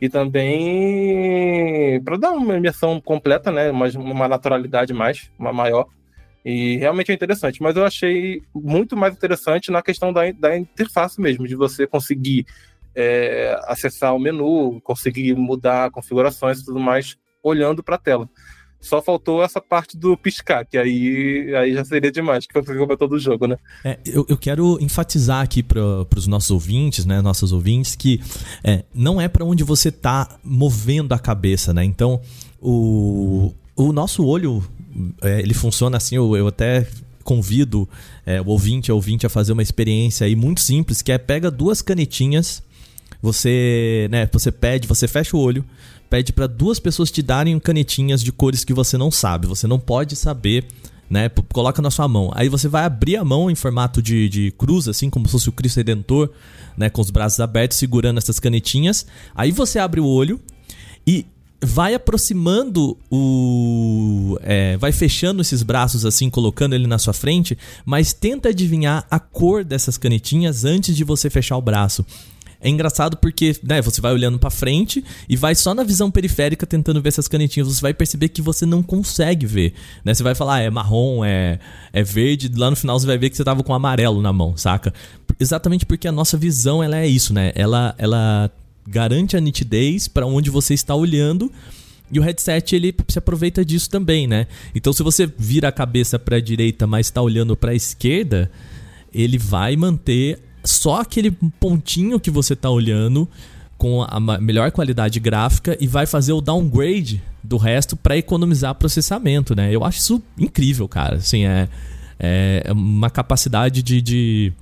[0.00, 3.70] E também para dar uma imersão completa, né?
[3.70, 5.86] Uma, uma naturalidade mais, uma maior.
[6.44, 7.62] E realmente é interessante.
[7.62, 12.46] Mas eu achei muito mais interessante na questão da, da interface mesmo, de você conseguir
[12.94, 18.28] é, acessar o menu, conseguir mudar configurações e tudo mais, olhando para a tela.
[18.80, 22.96] Só faltou essa parte do piscar, que aí, aí já seria demais, que foi o
[22.96, 23.56] todo o jogo, né?
[23.84, 28.20] É, eu, eu quero enfatizar aqui para os nossos ouvintes, né, nossos ouvintes, que
[28.62, 31.84] é, não é para onde você tá movendo a cabeça, né?
[31.84, 32.20] Então,
[32.60, 34.62] o, o nosso olho,
[35.22, 36.86] é, ele funciona assim, eu, eu até
[37.24, 37.88] convido
[38.24, 41.50] é, o ouvinte, a ouvinte a fazer uma experiência aí muito simples, que é pega
[41.50, 42.62] duas canetinhas
[43.20, 45.64] você, né, você pede, você fecha o olho,
[46.08, 49.78] pede para duas pessoas te darem canetinhas de cores que você não sabe, você não
[49.78, 50.66] pode saber,
[51.10, 51.28] né?
[51.52, 52.30] Coloca na sua mão.
[52.34, 55.48] Aí você vai abrir a mão em formato de, de cruz, assim como se fosse
[55.48, 56.30] o Cristo Redentor,
[56.76, 59.06] né, com os braços abertos, segurando essas canetinhas.
[59.34, 60.40] Aí você abre o olho
[61.06, 61.26] e
[61.60, 64.38] vai aproximando o.
[64.42, 69.18] É, vai fechando esses braços assim, colocando ele na sua frente, mas tenta adivinhar a
[69.18, 72.04] cor dessas canetinhas antes de você fechar o braço.
[72.60, 76.66] É engraçado porque, né, você vai olhando para frente e vai só na visão periférica
[76.66, 77.68] tentando ver essas canetinhas.
[77.68, 80.12] Você vai perceber que você não consegue ver, né?
[80.12, 81.60] Você vai falar, ah, é marrom, é,
[81.92, 84.56] é verde, lá no final você vai ver que você tava com amarelo na mão,
[84.56, 84.92] saca?
[85.38, 87.52] Exatamente porque a nossa visão, ela é isso, né?
[87.54, 88.50] Ela, ela
[88.88, 91.52] garante a nitidez para onde você está olhando.
[92.10, 94.46] E o headset ele se aproveita disso também, né?
[94.74, 98.50] Então se você vira a cabeça para a direita, mas está olhando para a esquerda,
[99.12, 103.28] ele vai manter só aquele pontinho que você tá olhando
[103.76, 109.54] com a melhor qualidade gráfica e vai fazer o downgrade do resto para economizar processamento,
[109.54, 109.72] né?
[109.72, 111.16] Eu acho isso incrível, cara.
[111.16, 111.68] Assim, é,
[112.18, 114.52] é uma capacidade de, de,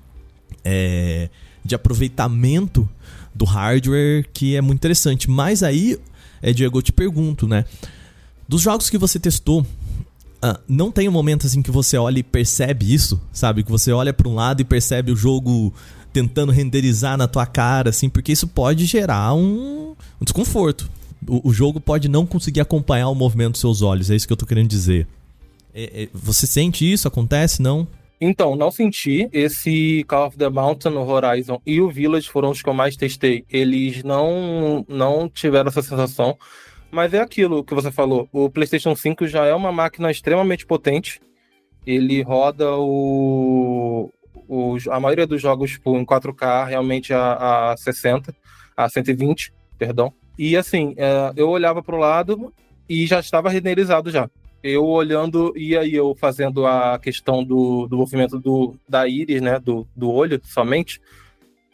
[0.62, 1.30] é,
[1.64, 2.86] de aproveitamento
[3.34, 5.30] do hardware que é muito interessante.
[5.30, 5.98] Mas aí,
[6.42, 7.64] é, Diego, eu te pergunto, né?
[8.46, 9.66] Dos jogos que você testou,
[10.42, 13.62] ah, não tem um momento assim que você olha e percebe isso, sabe?
[13.62, 15.72] Que você olha para um lado e percebe o jogo
[16.12, 20.90] tentando renderizar na tua cara, assim, porque isso pode gerar um, um desconforto.
[21.28, 24.32] O, o, jogo pode não conseguir acompanhar o movimento dos seus olhos, é isso que
[24.32, 25.06] eu tô querendo dizer.
[25.74, 27.06] É, é, você sente isso?
[27.06, 27.86] Acontece, não?
[28.18, 29.28] Então, não senti.
[29.30, 32.96] Esse Call of the Mountain, o Horizon e o Village foram os que eu mais
[32.96, 33.44] testei.
[33.50, 36.36] Eles não, não tiveram essa sensação.
[36.90, 38.28] Mas é aquilo que você falou.
[38.32, 41.20] O PlayStation 5 já é uma máquina extremamente potente.
[41.86, 44.10] Ele roda o,
[44.48, 48.34] os, a maioria dos jogos em 4K realmente a, a 60,
[48.76, 50.12] a 120, perdão.
[50.38, 52.52] E assim, é, eu olhava para o lado
[52.88, 54.28] e já estava renderizado já.
[54.62, 59.58] Eu olhando, e aí eu fazendo a questão do, do movimento do, da íris, né,
[59.60, 61.00] do, do olho somente,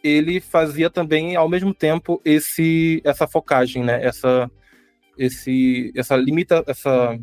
[0.02, 4.50] ele fazia também ao mesmo tempo esse essa focagem, né, essa
[5.24, 7.18] esse essa limita essa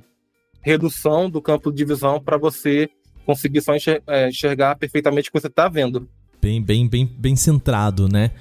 [0.61, 2.89] redução do campo de visão para você
[3.25, 3.73] conseguir só
[4.07, 6.07] é, enxergar perfeitamente o que você está vendo.
[6.41, 8.31] Bem, bem, bem, bem centrado, né?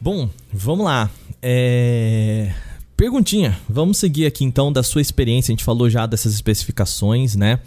[0.00, 1.10] Bom, vamos lá.
[1.42, 2.52] É...
[2.96, 5.52] Perguntinha, vamos seguir aqui então da sua experiência.
[5.52, 7.58] A gente falou já dessas especificações, né?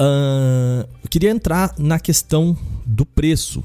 [0.00, 3.64] Uh, eu queria entrar na questão do preço,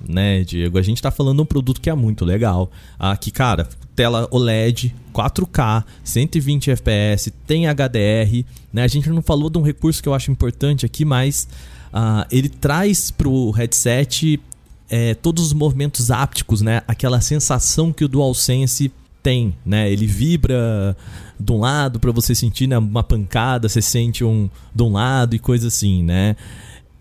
[0.00, 0.78] né, Diego?
[0.78, 2.70] A gente tá falando de um produto que é muito legal.
[2.98, 3.68] Aqui, cara,
[3.98, 8.84] tela OLED, 4K, 120 FPS, tem HDR, né?
[8.84, 11.48] A gente não falou de um recurso que eu acho importante aqui, mas
[11.92, 14.40] uh, ele traz pro headset
[14.88, 16.80] é, todos os movimentos ápticos, né?
[16.86, 19.90] Aquela sensação que o DualSense tem, né?
[19.90, 20.96] Ele vibra
[21.40, 25.34] de um lado para você sentir né, uma pancada, você sente um de um lado
[25.34, 26.36] e coisa assim, né?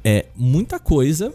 [0.03, 1.31] É muita coisa,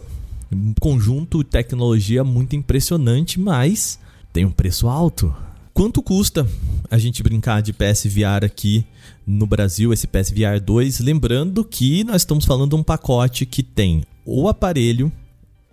[0.51, 3.97] um conjunto de tecnologia muito impressionante, mas
[4.33, 5.33] tem um preço alto,
[5.73, 6.45] Quanto custa
[6.91, 8.85] a gente brincar de PSVR aqui
[9.25, 10.99] no Brasil, esse PSVR 2?
[10.99, 15.11] Lembrando que nós estamos falando de um pacote que tem o aparelho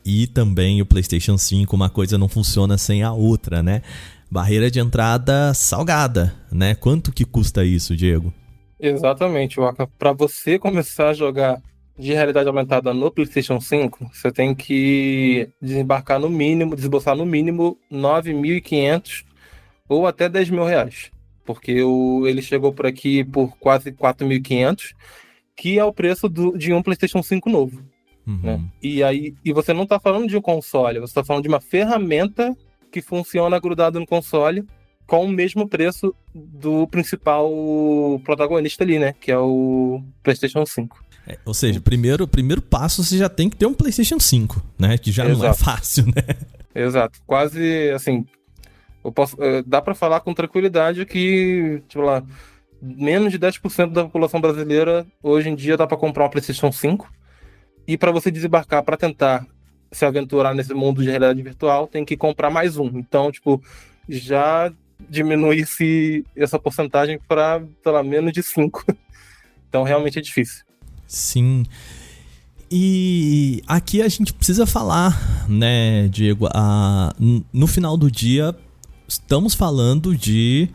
[0.02, 1.76] e também o PlayStation 5.
[1.76, 3.82] Uma coisa não funciona sem a outra, né?
[4.30, 6.74] Barreira de entrada salgada, né?
[6.74, 8.32] Quanto que custa isso, Diego?
[8.80, 9.86] Exatamente, Waka.
[9.86, 11.60] Para você começar a jogar
[11.98, 17.76] de realidade aumentada no PlayStation 5, você tem que desembarcar no mínimo, desembolsar no mínimo
[17.92, 19.28] 9.500
[19.90, 21.10] ou até 10 mil reais.
[21.44, 24.94] Porque o, ele chegou por aqui por quase 4.500,
[25.56, 27.82] que é o preço do, de um PlayStation 5 novo.
[28.26, 28.40] Uhum.
[28.42, 28.64] Né?
[28.80, 31.60] E aí e você não está falando de um console, você está falando de uma
[31.60, 32.56] ferramenta
[32.92, 34.64] que funciona grudado no console
[35.06, 37.50] com o mesmo preço do principal
[38.24, 39.12] protagonista ali, né?
[39.20, 41.04] Que é o PlayStation 5.
[41.26, 44.96] É, ou seja, primeiro, primeiro passo você já tem que ter um PlayStation 5, né?
[44.96, 45.38] Que já Exato.
[45.40, 46.22] não é fácil, né?
[46.72, 47.18] Exato.
[47.26, 48.24] Quase assim,
[49.04, 52.22] eu posso, uh, dá para falar com tranquilidade que, tipo lá,
[52.80, 57.10] menos de 10% da população brasileira hoje em dia dá para comprar uma PlayStation 5.
[57.86, 59.46] E para você desembarcar para tentar
[59.92, 62.86] se aventurar nesse mundo de realidade virtual, tem que comprar mais um.
[62.98, 63.60] Então, tipo,
[64.08, 64.72] já
[65.08, 68.84] diminui esse, essa porcentagem para, lá, menos de 5.
[69.68, 70.64] Então, realmente é difícil.
[71.06, 71.62] Sim.
[72.68, 75.16] E aqui a gente precisa falar,
[75.48, 76.48] né, Diego?
[76.52, 77.14] A,
[77.52, 78.52] no final do dia,
[79.10, 80.68] estamos falando de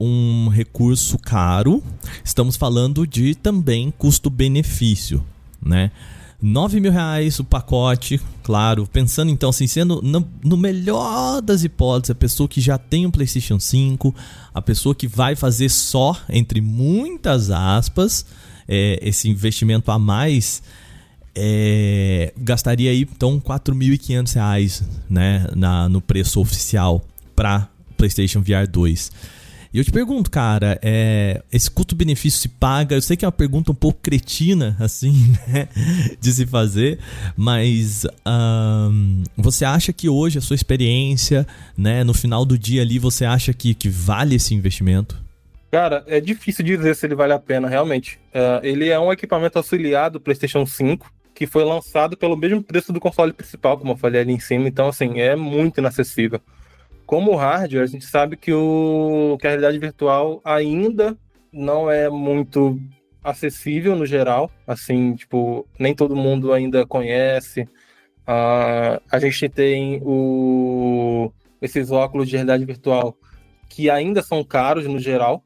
[0.00, 1.82] um recurso caro,
[2.24, 5.24] estamos falando de também custo-benefício,
[5.64, 5.92] né?
[6.40, 8.86] 9 mil reais o pacote, claro.
[8.86, 13.10] Pensando então assim, sendo no, no, melhor das hipóteses, a pessoa que já tem um
[13.10, 14.14] PlayStation 5,
[14.54, 18.24] a pessoa que vai fazer só, entre muitas aspas,
[18.68, 20.62] é, esse investimento a mais,
[21.34, 27.04] é, gastaria aí então 4.500 reais né, na, no preço oficial
[27.38, 29.12] para PlayStation VR 2.
[29.72, 32.96] E eu te pergunto, cara, é, esse custo-benefício se paga?
[32.96, 35.68] Eu sei que é uma pergunta um pouco cretina, assim, né,
[36.20, 36.98] de se fazer,
[37.36, 41.46] mas um, você acha que hoje a sua experiência,
[41.76, 45.22] né, no final do dia ali, você acha que, que vale esse investimento?
[45.70, 48.18] Cara, é difícil dizer se ele vale a pena, realmente.
[48.34, 52.92] É, ele é um equipamento auxiliar do PlayStation 5, que foi lançado pelo mesmo preço
[52.92, 56.40] do console principal, como eu falei ali em cima, então, assim, é muito inacessível
[57.08, 61.18] como hardware, a gente sabe que, o, que a realidade virtual ainda
[61.52, 62.78] não é muito
[63.24, 64.48] acessível no geral.
[64.64, 67.66] Assim, tipo, nem todo mundo ainda conhece
[68.28, 73.16] Uh, a gente tem o, esses óculos de realidade virtual
[73.70, 75.42] que ainda são caros no geral.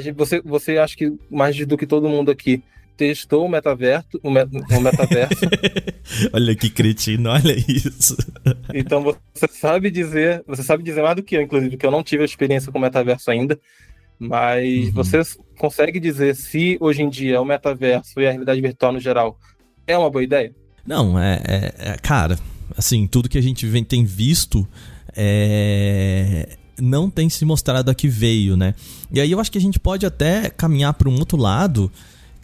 [0.00, 2.62] Gente, você, você acha que mais do que todo mundo aqui
[2.96, 5.44] testou o metaverso, o, me, o metaverso.
[6.32, 8.16] olha que cretino, olha isso.
[8.72, 12.02] então você sabe dizer, você sabe dizer mais do que eu, inclusive, porque eu não
[12.02, 13.58] tive a experiência com o metaverso ainda.
[14.18, 14.92] Mas uhum.
[14.92, 15.22] você
[15.58, 19.38] consegue dizer se hoje em dia o metaverso e a realidade virtual no geral
[19.86, 20.54] é uma boa ideia?
[20.86, 22.38] Não, é, é, é cara,
[22.76, 24.66] assim, tudo que a gente vem, tem visto
[25.14, 28.74] é, não tem se mostrado a que veio, né?
[29.10, 31.90] E aí eu acho que a gente pode até caminhar para um outro lado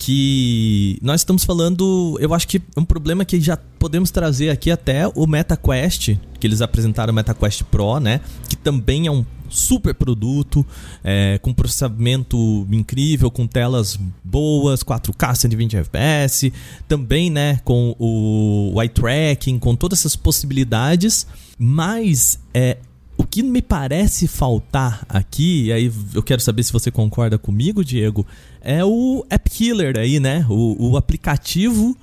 [0.05, 4.69] que nós estamos falando, eu acho que é um problema que já podemos trazer aqui
[4.69, 8.21] até o MetaQuest, que eles apresentaram o MetaQuest Pro, né?
[8.49, 10.67] Que também é um super produto,
[11.05, 16.53] é, com processamento incrível, com telas boas, 4K, 120 FPS,
[16.89, 22.79] também, né, com o eye tracking, com todas essas possibilidades, mas é,
[23.23, 27.85] o que me parece faltar aqui, e aí eu quero saber se você concorda comigo,
[27.85, 28.27] Diego,
[28.61, 30.45] é o App Killer aí, né?
[30.49, 31.97] O, o aplicativo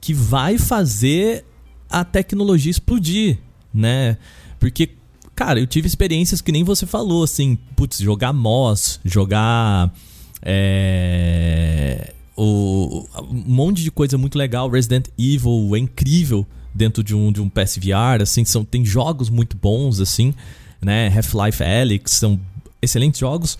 [0.00, 1.44] que vai fazer
[1.90, 3.38] a tecnologia explodir,
[3.74, 4.16] né?
[4.60, 4.90] Porque,
[5.34, 9.92] cara, eu tive experiências que nem você falou, assim, putz, jogar Moss, jogar.
[10.42, 14.70] É, o, um monte de coisa muito legal.
[14.70, 19.56] Resident Evil é incrível dentro de um, de um PSVR, assim, são, tem jogos muito
[19.56, 20.32] bons, assim
[20.80, 21.08] né?
[21.14, 22.40] Half-Life Alyx, são
[22.80, 23.58] excelentes jogos,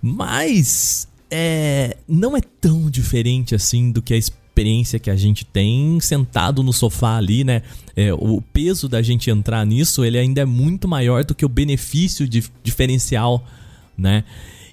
[0.00, 5.98] mas é, não é tão diferente assim do que a experiência que a gente tem
[6.00, 7.62] sentado no sofá ali, né?
[7.96, 11.48] É, o peso da gente entrar nisso, ele ainda é muito maior do que o
[11.48, 13.44] benefício de, diferencial,
[13.98, 14.24] né?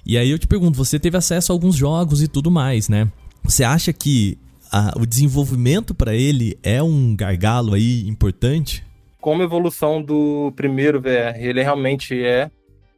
[0.06, 3.10] E aí eu te pergunto, você teve acesso a alguns jogos e tudo mais, né?
[3.42, 4.38] Você acha que
[4.70, 8.84] a, o desenvolvimento para ele é um gargalo aí importante?
[9.22, 12.50] Como evolução do primeiro VR, ele realmente é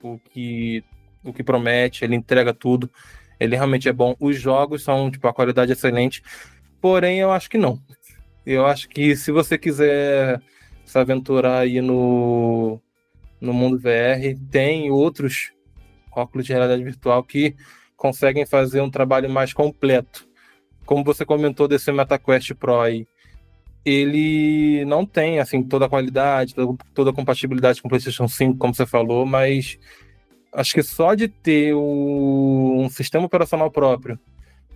[0.03, 0.83] o que
[1.23, 2.91] o que promete, ele entrega tudo,
[3.39, 4.17] ele realmente é bom.
[4.19, 6.23] Os jogos são, tipo, a qualidade é excelente,
[6.81, 7.79] porém eu acho que não.
[8.45, 10.41] Eu acho que se você quiser
[10.85, 12.81] se aventurar aí no,
[13.39, 15.53] no mundo VR, tem outros
[16.11, 17.55] óculos de realidade virtual que
[17.97, 20.27] conseguem fazer um trabalho mais completo.
[20.87, 23.07] Como você comentou desse MetaQuest Pro aí,
[23.85, 26.55] ele não tem assim toda a qualidade,
[26.95, 29.79] toda a compatibilidade com o PlayStation 5, como você falou, mas
[30.53, 34.19] acho que só de ter o, um sistema operacional próprio,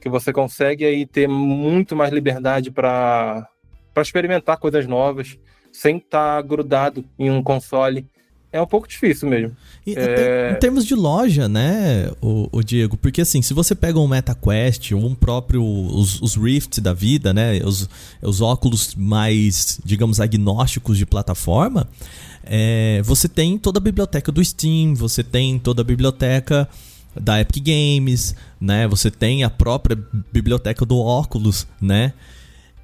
[0.01, 3.49] que você consegue aí ter muito mais liberdade para
[3.97, 5.39] experimentar coisas novas,
[5.73, 8.07] sem estar tá grudado em um console
[8.51, 9.55] é um pouco difícil mesmo.
[9.87, 10.53] E, é...
[10.53, 12.97] Em termos de loja, né, o, o, Diego?
[12.97, 17.35] Porque assim, se você pega um MetaQuest ou um próprio, os, os Rift da vida,
[17.35, 17.89] né, os,
[18.23, 21.87] os óculos mais, digamos, agnósticos de plataforma,
[22.45, 26.69] é, você tem toda a biblioteca do Steam, você tem toda a biblioteca
[27.19, 29.99] da Epic Games, né, você tem a própria
[30.33, 32.15] biblioteca do óculos, né,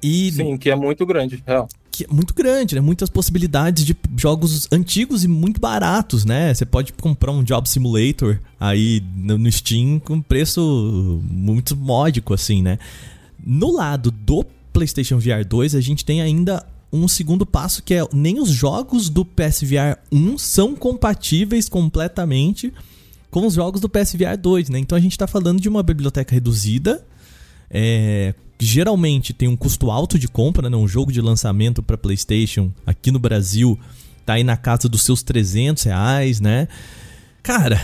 [0.03, 0.31] e...
[0.31, 2.81] Sim, que é muito grande, real que é muito grande, né?
[2.81, 6.53] Muitas possibilidades de jogos antigos e muito baratos, né?
[6.53, 12.77] Você pode comprar um Job Simulator aí no Steam com preço muito módico, assim, né?
[13.41, 18.05] No lado do PlayStation VR 2, a gente tem ainda um segundo passo que é
[18.13, 22.73] nem os jogos do PSVR 1 são compatíveis completamente
[23.31, 24.79] com os jogos do PSVR 2, né?
[24.79, 27.05] Então a gente está falando de uma biblioteca reduzida,
[27.69, 30.77] é, geralmente tem um custo alto de compra, né?
[30.77, 33.79] Um jogo de lançamento para PlayStation aqui no Brasil
[34.25, 36.67] tá aí na casa dos seus 300 reais, né?
[37.43, 37.79] Cara,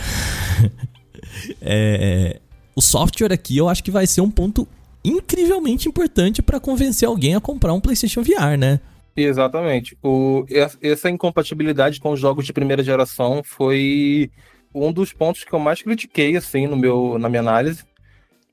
[1.60, 2.40] é,
[2.74, 4.66] o software aqui eu acho que vai ser um ponto
[5.04, 8.80] incrivelmente importante para convencer alguém a comprar um PlayStation VR, né?
[9.14, 9.96] Exatamente.
[10.02, 10.44] O,
[10.80, 14.30] essa incompatibilidade com os jogos de primeira geração foi
[14.74, 17.84] um dos pontos que eu mais critiquei assim no meu na minha análise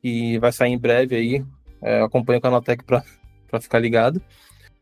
[0.04, 1.44] e vai sair em breve aí
[1.82, 3.04] é, acompanho o Canaltech pra,
[3.50, 4.22] pra ficar ligado.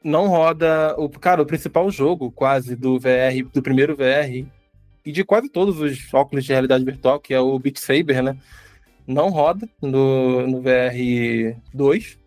[0.04, 0.96] Não roda.
[0.98, 4.46] O, cara, o principal jogo quase do VR, do primeiro VR,
[5.06, 8.38] e de quase todos os óculos de realidade virtual, que é o Beat Saber, né?
[9.08, 12.20] Não roda no, no VR 2.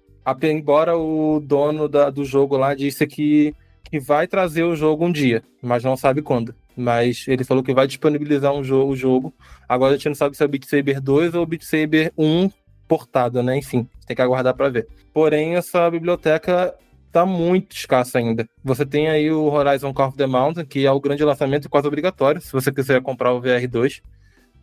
[0.43, 5.13] Embora o dono da, do jogo lá disse que, que vai trazer o jogo um
[5.13, 6.55] dia, mas não sabe quando.
[6.75, 9.35] Mas ele falou que vai disponibilizar um jogo, o jogo.
[9.69, 12.13] Agora a gente não sabe se é o Beat Saber 2 ou o Beat Saber
[12.17, 12.51] 1
[12.91, 13.57] portada, né?
[13.57, 14.89] Enfim, tem que aguardar para ver.
[15.15, 16.75] Porém, essa biblioteca
[17.13, 18.45] tá muito escassa ainda.
[18.65, 21.87] Você tem aí o Horizon Call of the Mountain, que é o grande lançamento quase
[21.87, 24.03] obrigatório, se você quiser comprar o VR2.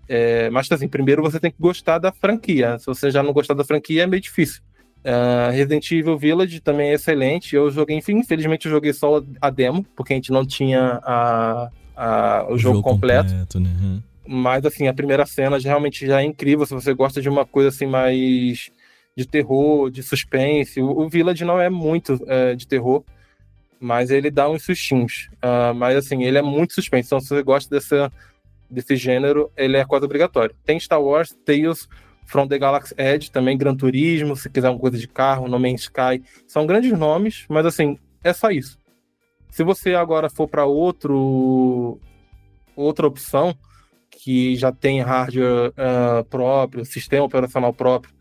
[0.09, 2.77] É, mas assim, primeiro você tem que gostar da franquia.
[2.79, 4.61] Se você já não gostar da franquia, é meio difícil.
[5.05, 7.55] Uh, Resident Evil Village também é excelente.
[7.55, 12.45] Eu joguei, infelizmente, eu joguei só a demo, porque a gente não tinha a, a
[12.49, 13.29] o, o, jogo, jogo completo.
[13.29, 13.69] completo né?
[13.81, 14.01] Uhum.
[14.27, 16.65] Mas, assim, a primeira cena realmente já é incrível.
[16.65, 18.69] Se você gosta de uma coisa assim mais
[19.15, 20.79] de terror, de suspense.
[20.79, 23.03] O, o Village não é muito é, de terror,
[23.79, 25.29] mas ele dá uns sustinhos.
[25.37, 27.07] Uh, mas, assim, ele é muito suspense.
[27.07, 28.11] Então, se você gosta dessa,
[28.69, 30.55] desse gênero, ele é quase obrigatório.
[30.63, 31.87] Tem Star Wars, Tales
[32.27, 35.81] From the Galaxy Edge, também Gran Turismo, se quiser uma coisa de carro, No Man's
[35.83, 36.21] Sky.
[36.45, 38.77] São grandes nomes, mas assim, é só isso.
[39.49, 41.97] Se você agora for para outro
[42.75, 43.57] outra opção
[44.27, 48.13] que já tem hardware uh, próprio, sistema operacional próprio,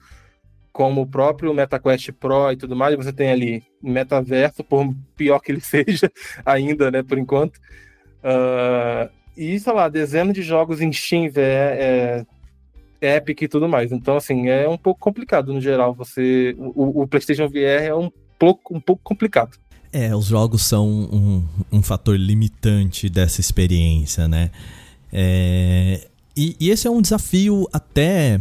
[0.73, 5.51] como o próprio MetaQuest Pro e tudo mais, você tem ali metaverso, por pior que
[5.51, 6.09] ele seja
[6.45, 7.57] ainda, né, por enquanto.
[8.23, 12.25] Uh, e, sei lá, dezenas de jogos em Steam, é,
[13.01, 13.91] Epic e tudo mais.
[13.91, 15.93] Então, assim, é um pouco complicado no geral.
[15.93, 16.55] Você.
[16.57, 19.59] O, o PlayStation VR é um pouco, um pouco complicado.
[19.93, 24.53] É, os jogos são um, um fator limitante dessa experiência, né?
[25.19, 26.07] É,
[26.37, 28.39] e, e, esse é um desafio até,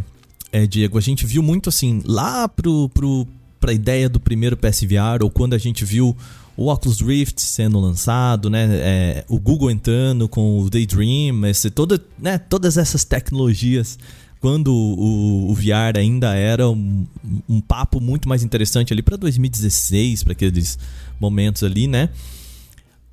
[0.51, 3.25] é, Diego, a gente viu muito assim, lá pro, pro,
[3.61, 6.13] pra ideia do primeiro PSVR, ou quando a gente viu
[6.57, 8.67] o Oculus Rift sendo lançado, né?
[8.71, 12.37] É, o Google entrando com o Daydream, esse, toda, né?
[12.37, 13.97] todas essas tecnologias
[14.41, 17.07] quando o, o VR ainda era um,
[17.47, 20.77] um papo muito mais interessante ali para 2016, para aqueles
[21.19, 22.09] momentos ali, né?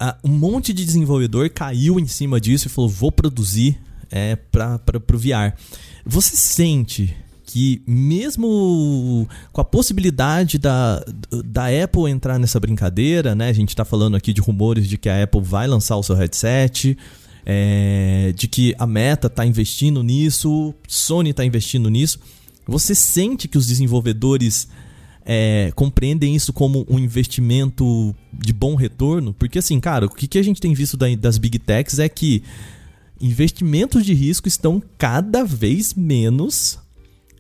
[0.03, 3.78] Uh, um monte de desenvolvedor caiu em cima disso e falou: vou produzir
[4.11, 5.55] é, para o VR.
[6.05, 11.05] Você sente que, mesmo com a possibilidade da,
[11.44, 13.48] da Apple entrar nessa brincadeira, né?
[13.48, 16.16] A gente está falando aqui de rumores de que a Apple vai lançar o seu
[16.16, 16.96] headset
[17.44, 22.18] é, de que a Meta está investindo nisso, Sony está investindo nisso.
[22.66, 24.68] Você sente que os desenvolvedores
[25.24, 29.32] é, compreendem isso como um investimento de bom retorno?
[29.32, 32.42] Porque assim, cara, o que, que a gente tem visto das big techs é que
[33.20, 36.78] investimentos de risco estão cada vez menos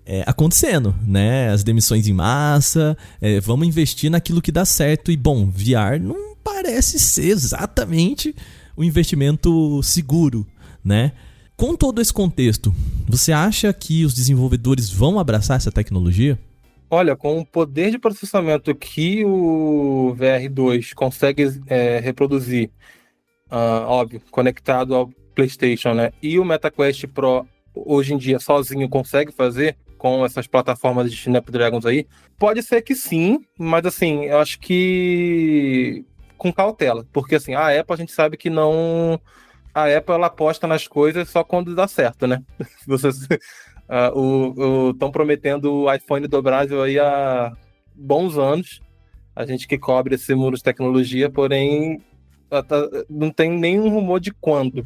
[0.06, 1.50] é, acontecendo, né?
[1.50, 5.10] As demissões em massa, é, vamos investir naquilo que dá certo.
[5.10, 8.34] E bom, VR não parece ser exatamente
[8.76, 10.46] o investimento seguro,
[10.84, 11.12] né?
[11.56, 12.74] Com todo esse contexto,
[13.06, 16.38] você acha que os desenvolvedores vão abraçar essa tecnologia?
[16.94, 22.68] Olha, com o poder de processamento que o VR2 consegue é, reproduzir,
[23.50, 26.12] uh, óbvio, conectado ao PlayStation, né?
[26.22, 31.86] E o MetaQuest Pro hoje em dia sozinho consegue fazer com essas plataformas de Snapdragons
[31.86, 32.06] aí,
[32.38, 36.04] pode ser que sim, mas assim, eu acho que
[36.36, 39.18] com cautela, porque assim, a Apple a gente sabe que não
[39.74, 42.42] a Apple ela aposta nas coisas só quando dá certo, né?
[43.92, 47.52] Vocês uh, estão prometendo o iPhone do Brasil aí há
[47.94, 48.80] bons anos.
[49.36, 52.00] A gente que cobre esse muro de tecnologia, porém
[52.48, 54.78] tá, não tem nenhum rumor de quando.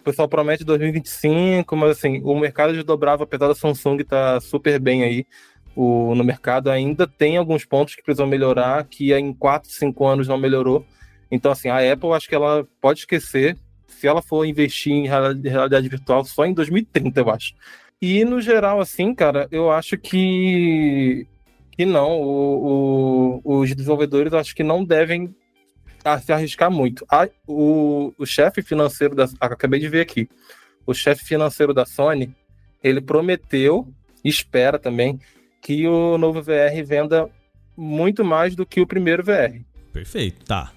[0.00, 4.78] O pessoal promete 2025, mas assim, o mercado de dobrável, apesar da Samsung tá super
[4.78, 5.26] bem aí,
[5.74, 10.28] o, no mercado ainda tem alguns pontos que precisam melhorar, que em 4, 5 anos
[10.28, 10.86] não melhorou.
[11.32, 13.56] Então, assim, a Apple, acho que ela pode esquecer
[13.88, 17.54] se ela for investir em realidade virtual só em 2030, eu acho.
[18.04, 21.26] E, no geral, assim, cara, eu acho que,
[21.72, 22.20] que não.
[22.20, 25.34] O, o, os desenvolvedores, acho que não devem
[26.22, 27.06] se arriscar muito.
[27.10, 29.26] A, o, o chefe financeiro da...
[29.40, 30.28] Acabei de ver aqui.
[30.86, 32.30] O chefe financeiro da Sony,
[32.82, 33.88] ele prometeu,
[34.22, 35.18] espera também,
[35.62, 37.30] que o novo VR venda
[37.74, 39.62] muito mais do que o primeiro VR.
[39.94, 40.72] Perfeito, tá.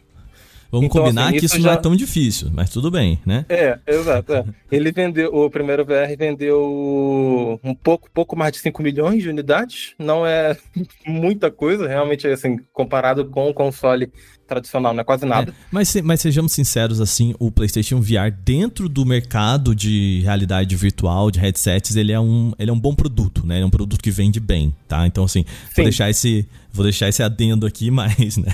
[0.72, 1.70] Vamos então, combinar assim, que isso já...
[1.70, 3.46] não é tão difícil, mas tudo bem, né?
[3.48, 4.34] É, exato.
[4.34, 4.46] É.
[4.72, 9.94] Ele vendeu, o primeiro VR vendeu um pouco, pouco mais de 5 milhões de unidades.
[9.98, 10.58] Não é
[11.08, 14.12] muita coisa, realmente, assim, comparado com o console
[14.48, 15.52] tradicional, não é quase nada.
[15.52, 21.30] É, mas, mas sejamos sinceros, assim, o PlayStation VR dentro do mercado de realidade virtual,
[21.30, 23.56] de headsets, ele é um, ele é um bom produto, né?
[23.56, 25.06] Ele é um produto que vende bem, tá?
[25.06, 25.46] Então, assim,
[25.76, 28.54] vou deixar esse vou deixar esse adendo aqui, mas, né?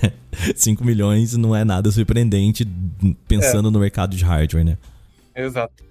[0.55, 2.67] 5 milhões não é nada surpreendente
[3.27, 3.71] pensando é.
[3.71, 4.77] no mercado de hardware, né?
[5.35, 5.83] Exato.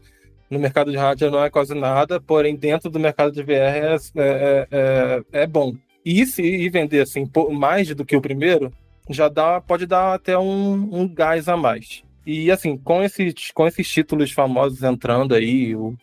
[0.50, 3.96] No mercado de hardware não é quase nada, porém dentro do mercado de VR é,
[4.16, 5.74] é, é, é bom.
[6.05, 8.72] E se vender assim mais do que o primeiro,
[9.11, 12.03] já dá, pode dar até um, um gás a mais.
[12.24, 15.96] E assim, com esses, com esses títulos famosos entrando aí, o,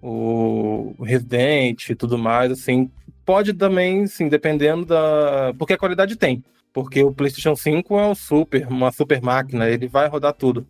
[0.00, 2.90] o Resident e tudo mais, assim,
[3.24, 5.52] pode também, sim, dependendo da.
[5.58, 6.44] Porque a qualidade tem.
[6.72, 10.66] Porque o PlayStation 5 é um super, uma super máquina, ele vai rodar tudo.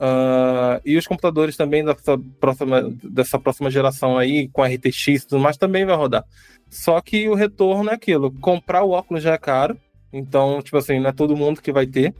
[0.00, 5.40] Uh, e os computadores também dessa próxima, dessa próxima geração aí, com RTX e tudo
[5.40, 6.24] mais, também vai rodar.
[6.70, 9.76] Só que o retorno é aquilo: comprar o óculos já é caro,
[10.12, 12.14] então, tipo assim, não é todo mundo que vai ter.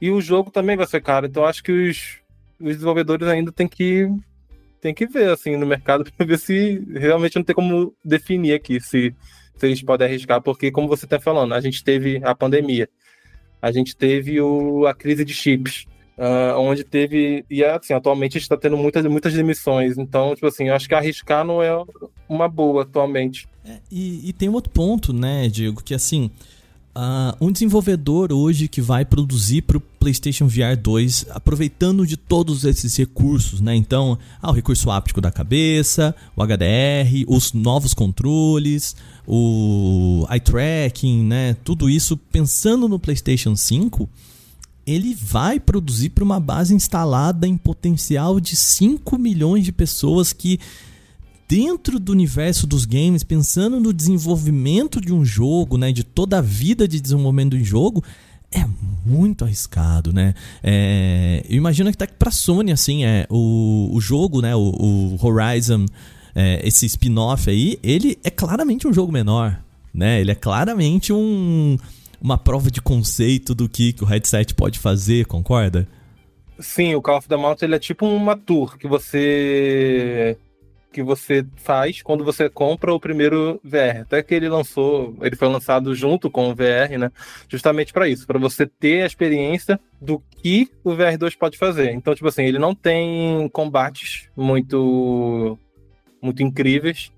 [0.00, 2.18] E o jogo também vai ser caro, então acho que os,
[2.60, 4.08] os desenvolvedores ainda tem que,
[4.80, 8.80] tem que ver assim no mercado para ver se realmente não tem como definir aqui
[8.80, 9.14] se,
[9.56, 12.88] se eles podem arriscar, porque, como você está falando, a gente teve a pandemia,
[13.60, 15.86] a gente teve o, a crise de chips.
[16.20, 17.44] Uh, onde teve.
[17.48, 19.96] E assim, atualmente está tendo muitas, muitas demissões.
[19.96, 21.70] Então, tipo assim, eu acho que arriscar não é
[22.28, 23.46] uma boa atualmente.
[23.64, 26.32] É, e, e, tem um outro ponto, né, Diego, que assim.
[26.96, 32.64] Uh, um desenvolvedor hoje que vai produzir para o PlayStation VR 2, aproveitando de todos
[32.64, 33.76] esses recursos, né?
[33.76, 41.22] Então, ah, o recurso áptico da cabeça, o HDR, os novos controles, o eye tracking,
[41.22, 41.54] né?
[41.62, 44.08] Tudo isso pensando no PlayStation 5,
[44.84, 50.58] ele vai produzir para uma base instalada em potencial de 5 milhões de pessoas que
[51.48, 56.42] dentro do universo dos games, pensando no desenvolvimento de um jogo, né, de toda a
[56.42, 58.04] vida de desenvolvimento de um jogo,
[58.52, 58.64] é
[59.04, 60.34] muito arriscado, né?
[60.62, 65.18] É, eu imagino que tá para Sony assim, é o, o jogo, né, o, o
[65.20, 65.86] Horizon,
[66.34, 69.58] é, esse spin-off aí, ele é claramente um jogo menor,
[69.92, 70.20] né?
[70.20, 71.78] Ele é claramente um
[72.20, 75.86] uma prova de conceito do que, que o headset pode fazer, concorda?
[76.58, 80.36] Sim, o Call of the Mountain ele é tipo uma tour que você
[80.92, 84.02] que você faz quando você compra o primeiro VR.
[84.02, 87.10] Até que ele lançou, ele foi lançado junto com o VR, né?
[87.48, 91.92] Justamente para isso, para você ter a experiência do que o VR2 pode fazer.
[91.92, 95.58] Então, tipo assim, ele não tem combates muito
[96.20, 97.12] muito incríveis.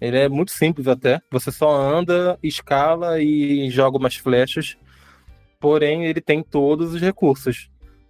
[0.00, 1.20] Ele é muito simples até.
[1.30, 4.76] Você só anda, escala e joga umas flechas.
[5.60, 7.68] Porém, ele tem todos os recursos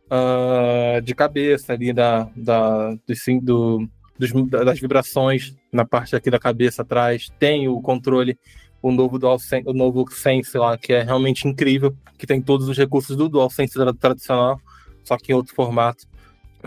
[0.08, 3.88] uh, de cabeça ali da, da, do, do,
[4.18, 8.38] dos, das vibrações na parte aqui da cabeça atrás, tem o controle,
[8.82, 12.76] o novo DualSense, o novo Sense lá, que é realmente incrível, que tem todos os
[12.76, 14.60] recursos do DualSense tradicional,
[15.04, 16.04] só que em outro formato.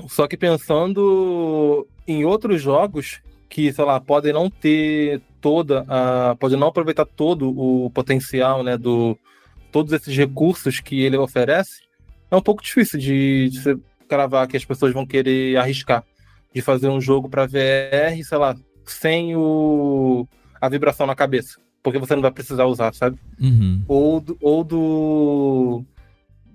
[0.08, 6.36] Só que pensando em outros jogos que, sei lá, podem não ter toda a.
[6.40, 9.18] podem não aproveitar todo o potencial, né, do
[9.72, 11.82] todos esses recursos que ele oferece,
[12.30, 13.78] é um pouco difícil de, de você
[14.08, 16.04] cravar que as pessoas vão querer arriscar
[16.54, 20.28] de fazer um jogo para VR, sei lá, sem o,
[20.60, 21.60] a vibração na cabeça.
[21.84, 23.18] Porque você não vai precisar usar, sabe?
[23.40, 23.84] Uhum.
[23.88, 25.86] Ou, do, ou do,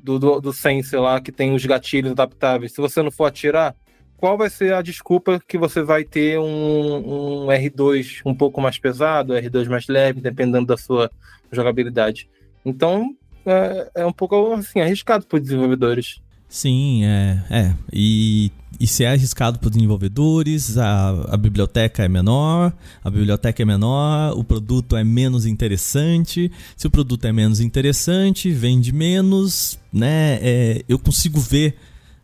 [0.03, 2.73] do, do, do Sense lá, que tem os gatilhos adaptáveis.
[2.73, 3.75] Se você não for atirar,
[4.17, 8.79] qual vai ser a desculpa que você vai ter um, um R2 um pouco mais
[8.79, 11.11] pesado, R2 mais leve, dependendo da sua
[11.51, 12.29] jogabilidade?
[12.65, 16.21] Então, é, é um pouco assim, arriscado para os desenvolvedores.
[16.49, 17.45] Sim, é.
[17.51, 17.75] é.
[17.93, 18.51] E,
[18.85, 22.73] se é arriscado para os desenvolvedores, a, a biblioteca é menor,
[23.05, 26.51] a biblioteca é menor, o produto é menos interessante.
[26.77, 30.41] Se o produto é menos interessante, vende menos, né?
[30.43, 31.77] É, eu consigo ver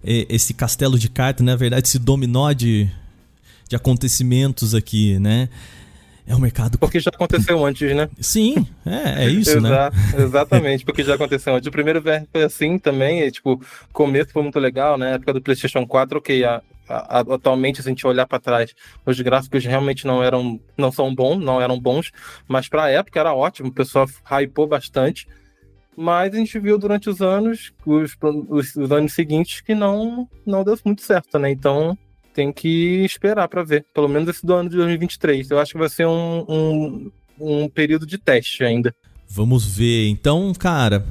[0.03, 2.91] é, esse castelo de cartas, na verdade, esse dominó de,
[3.69, 5.49] de acontecimentos aqui, né?
[6.27, 6.79] É um mercado.
[6.79, 8.09] Porque já aconteceu antes, né?
[8.21, 9.91] Sim, é, é isso, né?
[10.17, 11.67] Exatamente, porque já aconteceu antes.
[11.67, 15.11] O primeiro VR foi assim também, e, tipo, o começo foi muito legal, né?
[15.11, 18.75] Na época do PlayStation 4, ok, a, a, atualmente, se a gente olhar para trás,
[19.05, 22.13] os gráficos realmente não eram, não são bons, não eram bons,
[22.47, 25.27] mas para a época era ótimo, o pessoal hypou bastante.
[25.95, 28.17] Mas a gente viu durante os anos, os,
[28.49, 31.51] os, os anos seguintes, que não, não deu muito certo, né?
[31.51, 31.99] Então,
[32.33, 33.85] tem que esperar para ver.
[33.95, 35.51] Pelo menos esse do ano de 2023.
[35.51, 38.95] Eu acho que vai ser um, um, um período de teste ainda.
[39.29, 40.09] Vamos ver.
[40.09, 41.07] Então, cara,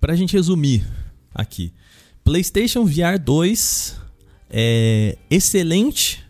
[0.00, 0.84] pra gente resumir
[1.34, 1.72] aqui.
[2.24, 4.00] PlayStation VR 2
[4.50, 6.24] é excelente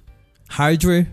[0.49, 1.07] hardware,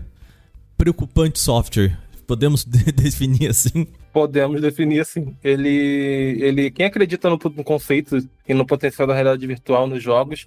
[0.76, 1.98] preocupante software.
[2.26, 2.64] Podemos
[2.94, 3.86] definir assim?
[4.12, 5.34] Podemos definir assim.
[5.42, 10.46] Ele, ele, quem acredita no, no conceito e no potencial da realidade virtual nos jogos,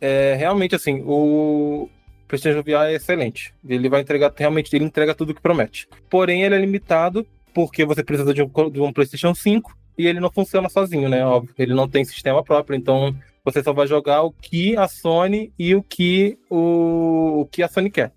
[0.00, 1.88] é realmente assim, o,
[2.30, 3.52] PlayStation VR é excelente.
[3.68, 5.88] Ele vai entregar, realmente, ele entrega tudo que promete.
[6.08, 10.20] Porém, ele é limitado porque você precisa de um, de um PlayStation 5 e ele
[10.20, 11.26] não funciona sozinho, né?
[11.26, 11.52] Óbvio.
[11.58, 13.14] Ele não tem sistema próprio, então
[13.44, 17.68] você só vai jogar o que a Sony e o que, o, o que a
[17.68, 18.12] Sony quer.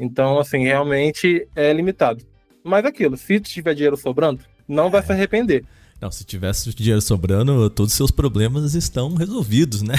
[0.00, 2.24] Então, assim, realmente é limitado.
[2.62, 5.64] Mas aquilo, se tiver dinheiro sobrando, não vai se arrepender.
[6.00, 9.94] Não, se tivesse dinheiro sobrando, todos os seus problemas estão resolvidos, né?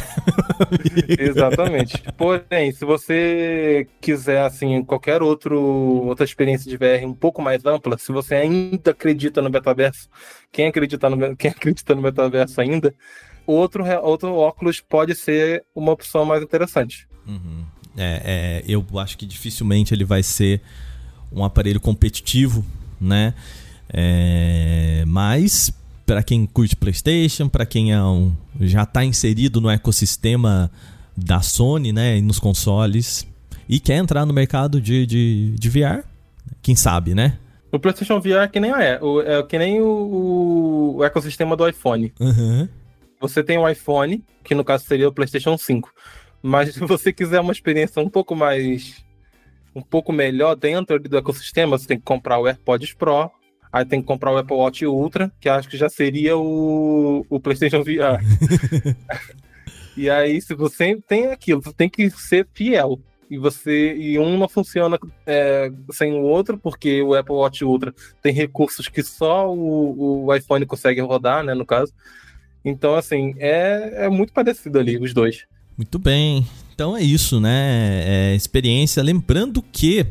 [1.18, 2.04] Exatamente.
[2.18, 7.98] Porém, se você quiser, assim, qualquer outro, outra experiência de VR um pouco mais ampla,
[7.98, 10.08] se você ainda acredita no metaverso,
[10.52, 12.94] quem acredita no, quem acredita no metaverso ainda,
[13.48, 17.08] outro, outro óculos pode ser uma opção mais interessante.
[17.26, 17.64] Uhum.
[17.98, 20.62] É, é, eu acho que dificilmente ele vai ser
[21.32, 22.66] um aparelho competitivo,
[23.00, 23.34] né?
[23.90, 25.72] É, mas
[26.06, 30.72] para quem curte PlayStation, para quem é um, já está inserido no ecossistema
[31.16, 33.28] da Sony, né, nos consoles
[33.68, 36.04] e quer entrar no mercado de, de, de VR,
[36.62, 37.38] quem sabe, né?
[37.72, 41.68] O PlayStation VR é que nem, é, o, é que nem o, o ecossistema do
[41.68, 42.14] iPhone.
[42.20, 42.70] Uhum.
[43.20, 45.92] Você tem um iPhone, que no caso seria o PlayStation 5.
[46.42, 49.04] Mas se você quiser uma experiência um pouco mais.
[49.76, 53.32] um pouco melhor dentro do ecossistema, você tem que comprar o AirPods Pro.
[53.76, 57.42] Aí tem que comprar o Apple Watch Ultra, que acho que já seria o, o
[57.42, 58.24] PlayStation VR.
[59.98, 62.98] e aí, se você tem aquilo, você tem que ser fiel
[63.30, 67.94] e você e um não funciona é, sem o outro, porque o Apple Watch Ultra
[68.24, 71.92] tem recursos que só o, o iPhone consegue rodar, né, no caso.
[72.64, 75.44] Então, assim, é, é muito parecido ali, os dois.
[75.78, 76.48] Muito bem.
[76.74, 78.04] Então é isso, né?
[78.06, 79.04] É experiência.
[79.04, 80.06] Lembrando que,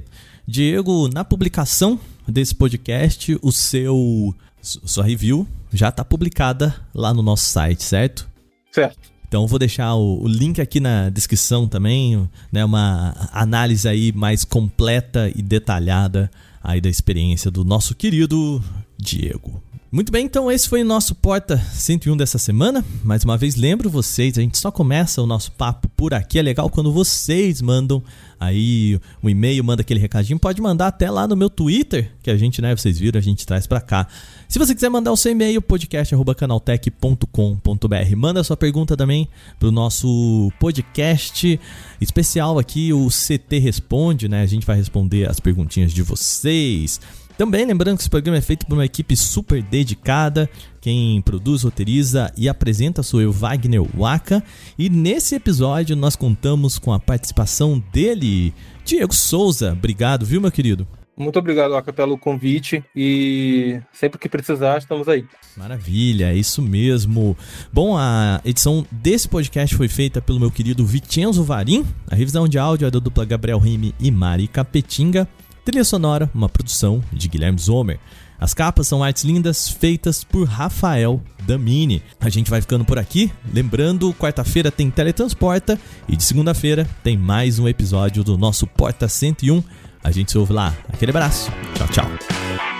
[0.47, 7.45] Diego, na publicação desse podcast, o seu sua review já está publicada lá no nosso
[7.45, 8.27] site, certo?
[8.73, 9.13] Certo.
[9.29, 14.45] Então vou deixar o, o, link aqui na descrição também, né, uma análise aí mais
[14.45, 16.31] completa e detalhada
[16.63, 18.63] aí da experiência do nosso querido
[18.97, 19.63] Diego.
[19.91, 22.85] Muito bem, então esse foi o nosso Porta 101 dessa semana.
[23.05, 26.39] Mais uma vez lembro vocês, a gente só começa o nosso papo por aqui.
[26.39, 28.03] É legal quando vocês mandam
[28.45, 30.39] aí um e-mail, manda aquele recadinho.
[30.39, 33.47] Pode mandar até lá no meu Twitter, que a gente, né, vocês viram, a gente
[33.47, 34.07] traz para cá.
[34.49, 38.17] Se você quiser mandar o seu e-mail, podcast@canaltech.com.br.
[38.17, 39.29] Manda sua pergunta também
[39.59, 41.59] pro nosso podcast
[42.01, 44.43] especial aqui, o CT Responde, né?
[44.43, 47.01] A gente vai responder as perguntinhas de vocês.
[47.37, 50.49] Também lembrando que esse programa é feito por uma equipe super dedicada.
[50.81, 54.43] Quem produz, roteiriza e apresenta sou eu, Wagner Waka.
[54.79, 58.55] E nesse episódio nós contamos com a participação dele,
[58.85, 59.73] Diego Souza.
[59.73, 60.87] Obrigado, viu, meu querido?
[61.17, 65.25] Muito obrigado, Waka, pelo convite e sempre que precisar, estamos aí.
[65.57, 67.37] Maravilha, é isso mesmo.
[67.73, 71.85] Bom, a edição desse podcast foi feita pelo meu querido Vicenzo Varim.
[72.11, 75.29] A revisão de áudio é da dupla Gabriel Rime e Mari Capetinga.
[75.65, 77.99] Trilha sonora, uma produção de Guilherme Zomer.
[78.39, 82.03] As capas são artes lindas feitas por Rafael Damini.
[82.21, 83.33] A gente vai ficando por aqui.
[83.53, 89.63] Lembrando, quarta-feira tem Teletransporta e de segunda-feira tem mais um episódio do nosso Porta 101.
[90.03, 90.75] A gente se ouve lá.
[90.93, 91.51] Aquele abraço.
[91.75, 92.74] Tchau, tchau.